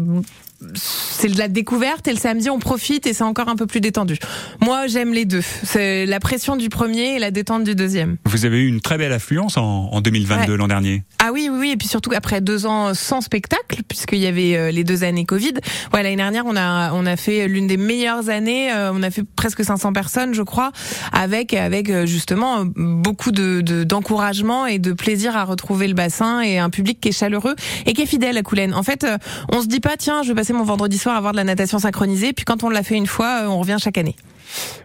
c'est 0.75 1.29
de 1.29 1.37
la 1.37 1.47
découverte 1.47 2.07
et 2.07 2.11
le 2.11 2.17
samedi 2.17 2.49
on 2.49 2.59
profite 2.59 3.07
et 3.07 3.13
c'est 3.13 3.23
encore 3.23 3.49
un 3.49 3.55
peu 3.55 3.65
plus 3.67 3.81
détendu. 3.81 4.17
Moi 4.61 4.87
j'aime 4.87 5.13
les 5.13 5.25
deux. 5.25 5.41
C'est 5.63 6.05
la 6.05 6.19
pression 6.19 6.55
du 6.55 6.69
premier 6.69 7.15
et 7.15 7.19
la 7.19 7.31
détente 7.31 7.63
du 7.63 7.75
deuxième. 7.75 8.17
Vous 8.25 8.45
avez 8.45 8.59
eu 8.59 8.67
une 8.67 8.81
très 8.81 8.97
belle 8.97 9.13
affluence 9.13 9.57
en, 9.57 9.89
en 9.91 10.01
2022 10.01 10.51
Ouais. 10.53 10.57
l'an 10.57 10.67
dernier. 10.67 11.03
Ah 11.19 11.29
oui, 11.31 11.47
oui, 11.51 11.57
oui, 11.59 11.71
et 11.71 11.77
puis 11.77 11.87
surtout 11.87 12.11
après 12.15 12.41
deux 12.41 12.65
ans 12.65 12.93
sans 12.93 13.21
spectacle, 13.21 13.81
puisqu'il 13.87 14.17
y 14.19 14.27
avait 14.27 14.55
euh, 14.57 14.71
les 14.71 14.83
deux 14.83 15.03
années 15.03 15.25
Covid. 15.25 15.53
Ouais, 15.93 16.03
l'année 16.03 16.15
dernière, 16.17 16.43
on 16.45 16.55
a 16.55 16.91
on 16.93 17.05
a 17.05 17.15
fait 17.15 17.47
l'une 17.47 17.67
des 17.67 17.77
meilleures 17.77 18.29
années. 18.29 18.71
euh, 18.73 18.91
on 18.93 19.01
a 19.03 19.09
fait 19.11 19.23
presque 19.23 19.63
500 19.63 19.93
personnes, 19.93 20.33
je 20.33 20.41
crois, 20.41 20.71
avec 21.11 21.53
avec 21.53 21.89
euh, 21.89 22.05
justement 22.05 22.63
beaucoup 22.65 23.31
de 23.31 23.61
de- 23.61 23.83
d'encouragement 23.83 24.65
et 24.65 24.79
de 24.79 24.93
plaisir 24.93 25.37
à 25.37 25.43
retrouver 25.45 25.87
le 25.87 25.93
bassin 25.93 26.41
et 26.41 26.59
un 26.59 26.69
public 26.69 26.99
qui 26.99 27.09
est 27.09 27.17
chaleureux 27.17 27.55
et 27.85 27.93
qui 27.93 28.01
est 28.01 28.05
fidèle 28.05 28.37
à 28.37 28.41
Coulennes. 28.43 28.73
En 28.73 28.83
fait, 28.83 29.05
on 29.51 29.61
se 29.61 29.67
dit 29.67 29.79
pas 29.79 29.95
tiens, 29.97 30.23
je 30.23 30.29
vais 30.29 30.35
passer 30.35 30.52
mon 30.53 30.63
vendredi 30.63 30.97
soir 30.97 31.15
à 31.15 31.21
voir 31.21 31.33
de 31.33 31.37
la 31.37 31.43
natation 31.43 31.79
synchronisée, 31.79 32.33
puis 32.33 32.45
quand 32.45 32.63
on 32.63 32.69
l'a 32.69 32.83
fait 32.83 32.95
une 32.95 33.07
fois, 33.07 33.43
euh, 33.43 33.47
on 33.47 33.59
revient 33.59 33.77
chaque 33.79 33.97
année. 33.97 34.15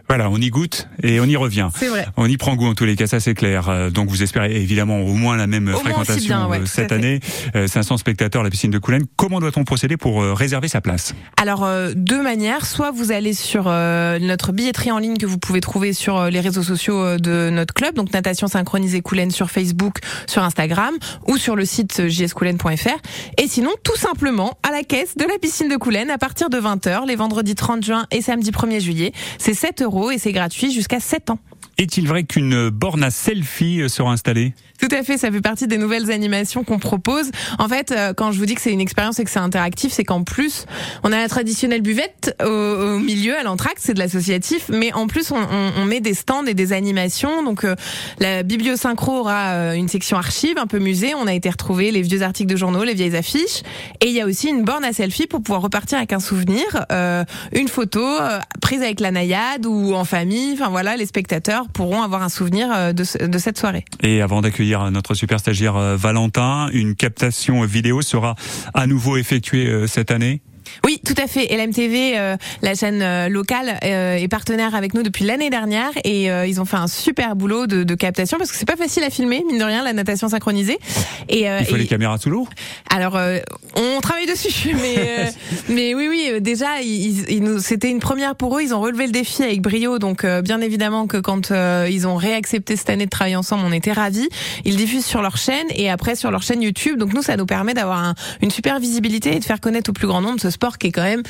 Voilà, 0.07 0.29
on 0.29 0.37
y 0.37 0.49
goûte 0.49 0.87
et 1.03 1.19
on 1.19 1.25
y 1.25 1.35
revient. 1.35 1.69
C'est 1.77 1.87
vrai. 1.87 2.07
On 2.17 2.25
y 2.27 2.35
prend 2.37 2.55
goût 2.55 2.65
en 2.67 2.73
tous 2.73 2.85
les 2.85 2.95
cas, 2.95 3.05
ça 3.05 3.19
c'est 3.19 3.35
clair. 3.35 3.69
Euh, 3.69 3.89
Donc 3.91 4.09
vous 4.09 4.23
espérez 4.23 4.55
évidemment 4.55 5.01
au 5.01 5.13
moins 5.13 5.37
la 5.37 5.45
même 5.45 5.69
fréquentation 5.71 6.25
bien, 6.35 6.47
ouais, 6.47 6.59
euh, 6.59 6.65
cette 6.65 6.91
année. 6.91 7.19
Euh, 7.55 7.67
500 7.67 7.97
spectateurs 7.97 8.41
à 8.41 8.43
la 8.43 8.49
piscine 8.49 8.71
de 8.71 8.79
Coulennes. 8.79 9.05
Comment 9.17 9.39
doit-on 9.39 9.63
procéder 9.63 9.97
pour 9.97 10.23
euh, 10.23 10.33
réserver 10.33 10.67
sa 10.67 10.81
place? 10.81 11.13
Alors 11.37 11.63
euh, 11.63 11.91
deux 11.95 12.23
manières, 12.23 12.65
soit 12.65 12.89
vous 12.91 13.11
allez 13.11 13.33
sur 13.33 13.65
euh, 13.67 14.17
notre 14.19 14.51
billetterie 14.51 14.91
en 14.91 14.97
ligne 14.97 15.17
que 15.17 15.27
vous 15.27 15.37
pouvez 15.37 15.61
trouver 15.61 15.93
sur 15.93 16.17
euh, 16.17 16.29
les 16.31 16.39
réseaux 16.39 16.63
sociaux 16.63 16.99
euh, 17.03 17.17
de 17.17 17.51
notre 17.51 17.73
club, 17.75 17.93
donc 17.93 18.11
Natation 18.11 18.47
Synchronisée 18.47 19.01
Coulennes 19.01 19.31
sur 19.31 19.51
Facebook, 19.51 19.97
sur 20.27 20.41
Instagram 20.43 20.95
ou 21.27 21.37
sur 21.37 21.55
le 21.55 21.65
site 21.65 21.99
euh, 21.99 22.09
jscoulennes.fr 22.09 22.97
et 23.37 23.47
sinon 23.47 23.71
tout 23.83 23.95
simplement 23.97 24.57
à 24.67 24.71
la 24.71 24.81
caisse 24.83 25.15
de 25.17 25.25
la 25.25 25.37
piscine 25.39 25.69
de 25.69 25.77
Coulennes 25.77 26.09
à 26.09 26.17
partir 26.17 26.49
de 26.49 26.57
20h 26.57 27.05
les 27.07 27.15
vendredis 27.15 27.53
30 27.55 27.83
juin 27.85 28.05
et 28.11 28.21
samedi 28.23 28.49
1er 28.51 28.79
juillet. 28.79 29.11
C'est 29.37 29.53
7 29.59 29.81
euros 29.81 30.09
et 30.09 30.17
c'est 30.17 30.31
gratuit 30.31 30.71
jusqu'à 30.71 31.01
7 31.01 31.31
ans. 31.31 31.39
Est-il 31.79 32.09
vrai 32.09 32.25
qu'une 32.25 32.69
borne 32.69 33.03
à 33.03 33.09
selfie 33.09 33.81
euh, 33.81 33.87
sera 33.87 34.11
installée? 34.11 34.53
Tout 34.81 34.89
à 34.91 35.01
fait, 35.03 35.17
ça 35.17 35.31
fait 35.31 35.41
partie 35.41 35.65
des 35.67 35.77
nouvelles 35.77 36.11
animations 36.11 36.63
qu'on 36.65 36.77
propose. 36.79 37.31
En 37.57 37.67
fait, 37.69 37.91
euh, 37.91 38.13
quand 38.13 38.31
je 38.33 38.39
vous 38.39 38.45
dis 38.45 38.55
que 38.55 38.61
c'est 38.61 38.71
une 38.71 38.81
expérience 38.81 39.17
et 39.19 39.23
que 39.23 39.29
c'est 39.29 39.39
interactif, 39.39 39.91
c'est 39.93 40.03
qu'en 40.03 40.23
plus, 40.23 40.65
on 41.03 41.11
a 41.13 41.17
la 41.17 41.27
traditionnelle 41.29 41.81
buvette 41.81 42.35
au, 42.43 42.99
milieu, 42.99 43.37
à 43.37 43.43
l'entracte, 43.43 43.77
c'est 43.79 43.93
de 43.93 43.99
l'associatif, 43.99 44.69
mais 44.69 44.91
en 44.93 45.07
plus, 45.07 45.31
on, 45.31 45.37
on- 45.37 45.71
on 45.77 45.85
met 45.85 46.01
des 46.01 46.13
stands 46.13 46.45
et 46.45 46.53
des 46.53 46.73
animations. 46.73 47.43
Donc, 47.43 47.63
euh, 47.63 47.75
la 48.19 48.43
bibliosynchro 48.43 49.19
aura 49.19 49.51
euh, 49.53 49.73
une 49.73 49.87
section 49.87 50.17
archive, 50.17 50.57
un 50.57 50.67
peu 50.67 50.79
musée. 50.79 51.13
On 51.15 51.27
a 51.27 51.33
été 51.33 51.49
retrouver 51.49 51.91
les 51.91 52.01
vieux 52.01 52.21
articles 52.23 52.51
de 52.51 52.57
journaux, 52.57 52.83
les 52.83 52.93
vieilles 52.93 53.15
affiches, 53.15 53.63
et 54.01 54.07
il 54.07 54.13
y 54.13 54.21
a 54.21 54.25
aussi 54.25 54.49
une 54.49 54.63
borne 54.63 54.83
à 54.83 54.91
selfie 54.91 55.27
pour 55.27 55.41
pouvoir 55.41 55.61
repartir 55.61 55.97
avec 55.97 56.11
un 56.11 56.19
souvenir, 56.19 56.65
euh, 56.91 57.23
une 57.53 57.69
photo 57.69 58.05
prise 58.61 58.81
avec 58.81 58.99
la 58.99 59.11
naïade 59.11 59.65
ou 59.65 59.93
en 59.93 60.03
famille. 60.05 60.53
Enfin 60.53 60.69
voilà, 60.69 60.97
les 60.97 61.05
spectateurs 61.05 61.65
pourront 61.73 62.01
avoir 62.01 62.21
un 62.23 62.29
souvenir 62.29 62.67
euh, 62.71 62.93
de, 62.93 63.03
ce- 63.03 63.17
de 63.17 63.37
cette 63.37 63.57
soirée. 63.57 63.85
Et 64.01 64.21
avant 64.21 64.41
d'accueillir 64.41 64.89
notre 64.91 65.13
super 65.13 65.39
stagiaire 65.39 65.75
euh, 65.75 65.95
Valentin, 65.95 66.69
une 66.73 66.95
captation 66.95 67.63
vidéo 67.63 68.01
sera 68.01 68.35
à 68.73 68.87
nouveau 68.87 69.17
effectuée 69.17 69.67
euh, 69.67 69.87
cette 69.87 70.11
année 70.11 70.41
Oui, 70.85 70.99
tout 71.05 71.15
à 71.21 71.27
fait. 71.27 71.47
LMTV, 71.55 72.17
euh, 72.17 72.37
la 72.61 72.75
chaîne 72.75 73.01
euh, 73.01 73.29
locale, 73.29 73.77
euh, 73.83 74.15
est 74.15 74.27
partenaire 74.27 74.75
avec 74.75 74.93
nous 74.93 75.03
depuis 75.03 75.25
l'année 75.25 75.49
dernière 75.49 75.91
et 76.03 76.31
euh, 76.31 76.45
ils 76.47 76.59
ont 76.61 76.65
fait 76.65 76.77
un 76.77 76.87
super 76.87 77.35
boulot 77.35 77.67
de, 77.67 77.83
de 77.83 77.95
captation 77.95 78.37
parce 78.37 78.51
que 78.51 78.57
c'est 78.57 78.67
pas 78.67 78.75
facile 78.77 79.03
à 79.03 79.09
filmer, 79.09 79.43
mine 79.47 79.57
de 79.57 79.63
rien, 79.63 79.83
la 79.83 79.93
natation 79.93 80.29
synchronisée. 80.29 80.77
Et, 81.27 81.49
euh, 81.49 81.59
Il 81.61 81.65
faut 81.65 81.75
et- 81.75 81.79
les 81.79 81.87
caméras 81.87 82.17
sous 82.17 82.29
l'eau? 82.29 82.47
Alors, 82.93 83.15
euh, 83.15 83.39
on 83.75 83.99
travaille 84.01 84.25
dessus, 84.25 84.73
mais 84.81 84.95
euh, 84.97 85.25
mais 85.69 85.93
oui, 85.95 86.07
oui, 86.09 86.41
déjà, 86.41 86.81
ils, 86.81 87.29
ils 87.29 87.43
nous, 87.43 87.59
c'était 87.59 87.89
une 87.89 87.99
première 87.99 88.35
pour 88.35 88.57
eux. 88.57 88.61
Ils 88.61 88.73
ont 88.73 88.81
relevé 88.81 89.05
le 89.05 89.11
défi 89.11 89.43
avec 89.43 89.61
brio, 89.61 89.99
donc 89.99 90.23
euh, 90.23 90.41
bien 90.41 90.61
évidemment 90.61 91.07
que 91.07 91.17
quand 91.17 91.51
euh, 91.51 91.87
ils 91.89 92.07
ont 92.07 92.15
réaccepté 92.15 92.75
cette 92.75 92.89
année 92.89 93.05
de 93.05 93.09
travailler 93.09 93.35
ensemble, 93.35 93.63
on 93.65 93.71
était 93.71 93.91
ravis. 93.93 94.27
Ils 94.65 94.75
diffusent 94.75 95.05
sur 95.05 95.21
leur 95.21 95.37
chaîne 95.37 95.67
et 95.75 95.89
après 95.89 96.15
sur 96.15 96.31
leur 96.31 96.41
chaîne 96.43 96.61
YouTube. 96.61 96.97
Donc 96.97 97.13
nous, 97.13 97.21
ça 97.21 97.37
nous 97.37 97.45
permet 97.45 97.73
d'avoir 97.73 98.03
un- 98.03 98.15
une 98.41 98.51
super 98.51 98.79
visibilité 98.79 99.35
et 99.35 99.39
de 99.39 99.43
faire 99.45 99.59
connaître 99.59 99.89
au 99.89 99.93
plus 99.93 100.07
grand 100.07 100.21
nombre 100.21 100.39
ce 100.39 100.49
sport 100.49 100.58
qui 100.77 100.87
est 100.87 100.91
quand 100.91 101.03
même 101.03 101.23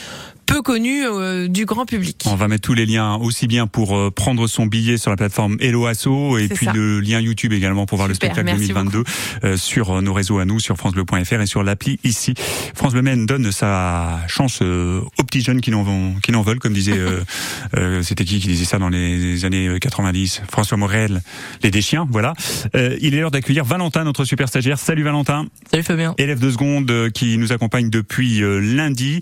peu 0.49 0.61
connu 0.63 1.05
euh, 1.05 1.47
du 1.47 1.65
grand 1.65 1.85
public. 1.85 2.23
On 2.25 2.35
va 2.35 2.47
mettre 2.47 2.63
tous 2.67 2.73
les 2.73 2.87
liens 2.87 3.15
aussi 3.17 3.45
bien 3.45 3.67
pour 3.67 3.95
euh, 3.95 4.09
prendre 4.09 4.47
son 4.47 4.65
billet 4.65 4.97
sur 4.97 5.11
la 5.11 5.15
plateforme 5.17 5.57
Hello 5.59 5.85
Asso 5.85 6.39
et 6.39 6.47
puis 6.47 6.65
ça. 6.65 6.73
le 6.73 6.99
lien 7.01 7.19
YouTube 7.19 7.53
également 7.53 7.85
pour 7.85 7.97
voir 7.97 8.07
le 8.07 8.15
spectacle 8.15 8.45
merci 8.45 8.67
2022 8.69 9.03
euh, 9.43 9.57
sur 9.57 10.01
nos 10.01 10.11
réseaux 10.11 10.39
à 10.39 10.45
nous, 10.45 10.59
sur 10.59 10.75
francebleu.fr 10.75 11.41
et 11.41 11.45
sur 11.45 11.61
l'appli 11.61 11.99
ici. 12.03 12.33
France 12.73 12.93
Bleu 12.93 13.03
Maine 13.03 13.27
donne 13.27 13.51
sa 13.51 14.21
chance 14.27 14.59
euh, 14.63 15.01
aux 15.19 15.23
petits 15.23 15.41
jeunes 15.41 15.61
qui 15.61 15.69
n'en 15.69 15.83
vont- 15.83 16.15
qui 16.23 16.31
n'en 16.31 16.41
veulent, 16.41 16.59
comme 16.59 16.73
disait 16.73 16.97
euh, 16.97 17.21
euh, 17.77 18.01
c'était 18.01 18.25
qui 18.25 18.39
qui 18.39 18.47
disait 18.47 18.65
ça 18.65 18.79
dans 18.79 18.89
les 18.89 19.45
années 19.45 19.77
90 19.79 20.41
François 20.49 20.77
Morel, 20.77 21.21
les 21.61 21.69
déchiens, 21.69 22.07
voilà. 22.09 22.33
Euh, 22.75 22.97
il 23.01 23.13
est 23.13 23.19
l'heure 23.19 23.29
d'accueillir 23.31 23.65
Valentin, 23.65 24.03
notre 24.03 24.25
super 24.25 24.47
stagiaire. 24.49 24.79
Salut 24.79 25.03
Valentin, 25.03 25.45
Salut 25.69 25.83
Fabien. 25.83 26.15
élève 26.17 26.39
de 26.39 26.49
seconde 26.49 27.11
qui 27.13 27.37
nous 27.37 27.51
accompagne 27.51 27.91
depuis 27.91 28.41
euh, 28.41 28.59
lundi. 28.59 29.19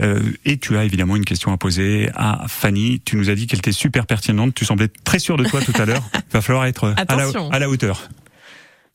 Euh, 0.00 0.18
et 0.44 0.56
tu 0.64 0.78
as 0.78 0.84
évidemment 0.84 1.14
une 1.14 1.26
question 1.26 1.52
à 1.52 1.58
poser 1.58 2.08
à 2.14 2.46
Fanny. 2.48 2.98
Tu 3.04 3.16
nous 3.16 3.28
as 3.28 3.34
dit 3.34 3.46
qu'elle 3.46 3.58
était 3.58 3.70
super 3.70 4.06
pertinente. 4.06 4.54
Tu 4.54 4.64
semblais 4.64 4.88
très 4.88 5.18
sûr 5.18 5.36
de 5.36 5.44
toi 5.44 5.60
tout 5.60 5.74
à 5.78 5.84
l'heure. 5.84 6.02
Va 6.32 6.40
falloir 6.40 6.64
être 6.64 6.84
à 6.84 6.94
la, 6.94 7.00
Attention. 7.24 7.50
à 7.50 7.58
la 7.58 7.68
hauteur. 7.68 8.08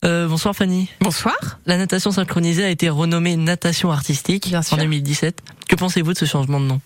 Euh, 0.04 0.26
bonsoir 0.26 0.56
Fanny. 0.56 0.88
Bonsoir. 1.00 1.36
La 1.66 1.78
natation 1.78 2.10
synchronisée 2.10 2.64
a 2.64 2.70
été 2.70 2.88
renommée 2.88 3.36
natation 3.36 3.92
artistique 3.92 4.48
Bien 4.48 4.62
sûr. 4.62 4.78
en 4.78 4.80
2017. 4.80 5.42
Que 5.68 5.76
pensez-vous 5.76 6.12
de 6.12 6.18
ce 6.18 6.24
changement 6.24 6.58
de 6.58 6.64
nom? 6.66 6.80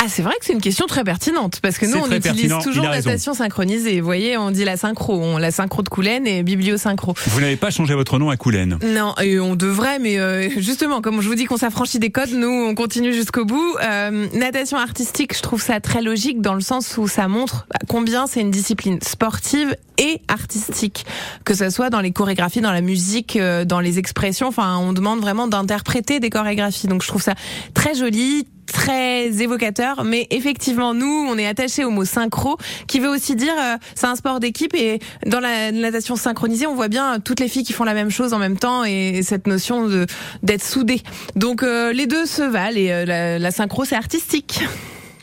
Ah, 0.00 0.06
c'est 0.08 0.22
vrai 0.22 0.34
que 0.38 0.46
c'est 0.46 0.52
une 0.52 0.60
question 0.60 0.86
très 0.86 1.02
pertinente 1.02 1.58
parce 1.60 1.76
que 1.76 1.84
nous 1.84 1.98
on 1.98 2.06
utilise 2.06 2.22
pertinent, 2.22 2.62
toujours 2.62 2.84
il 2.84 2.86
a 2.86 2.90
raison. 2.92 3.10
natation 3.10 3.34
synchronisée. 3.34 3.98
Vous 3.98 4.06
voyez, 4.06 4.36
on 4.36 4.52
dit 4.52 4.64
la 4.64 4.76
synchro, 4.76 5.20
on, 5.20 5.38
la 5.38 5.50
synchro 5.50 5.82
de 5.82 5.88
Coulennes 5.88 6.24
et 6.24 6.44
bibliosynchro. 6.44 7.14
Vous 7.26 7.40
n'avez 7.40 7.56
pas 7.56 7.70
changé 7.70 7.94
votre 7.94 8.16
nom 8.20 8.30
à 8.30 8.36
Coulennes. 8.36 8.78
Non, 8.84 9.16
et 9.20 9.40
on 9.40 9.56
devrait, 9.56 9.98
mais 9.98 10.20
euh, 10.20 10.50
justement, 10.56 11.00
comme 11.00 11.20
je 11.20 11.26
vous 11.26 11.34
dis 11.34 11.46
qu'on 11.46 11.56
s'affranchit 11.56 11.98
des 11.98 12.10
codes, 12.10 12.30
nous, 12.30 12.48
on 12.48 12.76
continue 12.76 13.12
jusqu'au 13.12 13.44
bout. 13.44 13.76
Euh, 13.82 14.28
natation 14.34 14.78
artistique, 14.78 15.36
je 15.36 15.42
trouve 15.42 15.60
ça 15.60 15.80
très 15.80 16.00
logique 16.00 16.40
dans 16.40 16.54
le 16.54 16.60
sens 16.60 16.96
où 16.96 17.08
ça 17.08 17.26
montre 17.26 17.66
combien 17.88 18.28
c'est 18.28 18.40
une 18.40 18.52
discipline 18.52 19.00
sportive 19.02 19.76
et 19.98 20.20
artistique, 20.28 21.06
que 21.44 21.54
ce 21.54 21.70
soit 21.70 21.90
dans 21.90 22.00
les 22.00 22.12
chorégraphies, 22.12 22.60
dans 22.60 22.70
la 22.70 22.82
musique, 22.82 23.34
euh, 23.34 23.64
dans 23.64 23.80
les 23.80 23.98
expressions. 23.98 24.46
Enfin, 24.46 24.78
on 24.78 24.92
demande 24.92 25.18
vraiment 25.18 25.48
d'interpréter 25.48 26.20
des 26.20 26.30
chorégraphies. 26.30 26.86
Donc, 26.86 27.02
je 27.02 27.08
trouve 27.08 27.22
ça 27.22 27.34
très 27.74 27.96
joli 27.96 28.46
très 28.72 29.28
évocateur, 29.42 30.04
mais 30.04 30.26
effectivement, 30.30 30.94
nous, 30.94 31.26
on 31.28 31.36
est 31.38 31.46
attaché 31.46 31.84
au 31.84 31.90
mot 31.90 32.04
synchro, 32.04 32.56
qui 32.86 33.00
veut 33.00 33.08
aussi 33.08 33.34
dire, 33.36 33.54
euh, 33.58 33.76
c'est 33.94 34.06
un 34.06 34.16
sport 34.16 34.40
d'équipe, 34.40 34.74
et 34.74 35.00
dans 35.26 35.40
la 35.40 35.72
natation 35.72 36.16
synchronisée, 36.16 36.66
on 36.66 36.74
voit 36.74 36.88
bien 36.88 37.20
toutes 37.20 37.40
les 37.40 37.48
filles 37.48 37.64
qui 37.64 37.72
font 37.72 37.84
la 37.84 37.94
même 37.94 38.10
chose 38.10 38.32
en 38.32 38.38
même 38.38 38.58
temps, 38.58 38.84
et 38.84 39.20
cette 39.22 39.46
notion 39.46 39.86
de 39.88 40.06
d'être 40.42 40.64
soudées. 40.64 41.02
Donc 41.36 41.62
euh, 41.62 41.92
les 41.92 42.06
deux 42.06 42.26
se 42.26 42.42
valent, 42.42 42.76
et 42.78 42.92
euh, 42.92 43.04
la, 43.04 43.38
la 43.38 43.50
synchro, 43.50 43.84
c'est 43.84 43.96
artistique. 43.96 44.60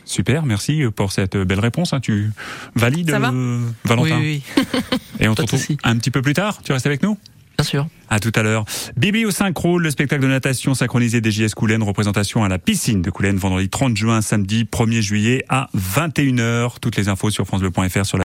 Super, 0.08 0.46
merci 0.46 0.84
pour 0.96 1.12
cette 1.12 1.36
belle 1.36 1.60
réponse. 1.60 1.94
hein. 1.94 2.00
Tu 2.00 2.30
valides, 2.75 3.10
Ça 3.10 3.18
va 3.18 3.32
euh, 3.32 3.62
Valentin 3.86 4.20
Oui, 4.20 4.44
oui, 4.56 4.64
oui. 4.64 4.88
Et 5.20 5.28
on 5.28 5.34
de 5.34 5.42
retrouve 5.42 5.66
un 5.84 5.98
petit 5.98 6.12
peu 6.12 6.22
plus 6.22 6.34
tard. 6.34 6.60
Tu 6.64 6.72
restes 6.74 6.86
avec 6.86 7.02
nous? 7.02 7.18
Bien 7.58 7.66
sûr. 7.66 7.88
À 8.10 8.20
tout 8.20 8.32
à 8.36 8.44
l'heure. 8.44 8.66
Bibi 8.98 9.26
au 9.26 9.32
synchro, 9.32 9.80
le 9.80 9.90
spectacle 9.90 10.22
de 10.22 10.28
natation 10.28 10.76
synchronisé 10.76 11.22
des 11.22 11.32
JS 11.32 11.56
Coulennes, 11.56 11.82
représentation 11.82 12.44
à 12.44 12.50
la 12.50 12.60
piscine 12.60 13.02
de 13.02 13.10
Coulennes, 13.10 13.38
vendredi 13.38 13.68
30 13.68 13.98
juin, 13.98 14.22
samedi 14.22 14.66
1er 14.66 15.02
juillet 15.02 15.46
à 15.50 15.70
21h. 15.76 16.76
Toutes 16.82 16.98
les 16.98 17.10
infos 17.10 17.32
sur 17.32 17.46
francebleu.fr 17.46 17.82
sur 17.82 17.90
la 17.90 18.06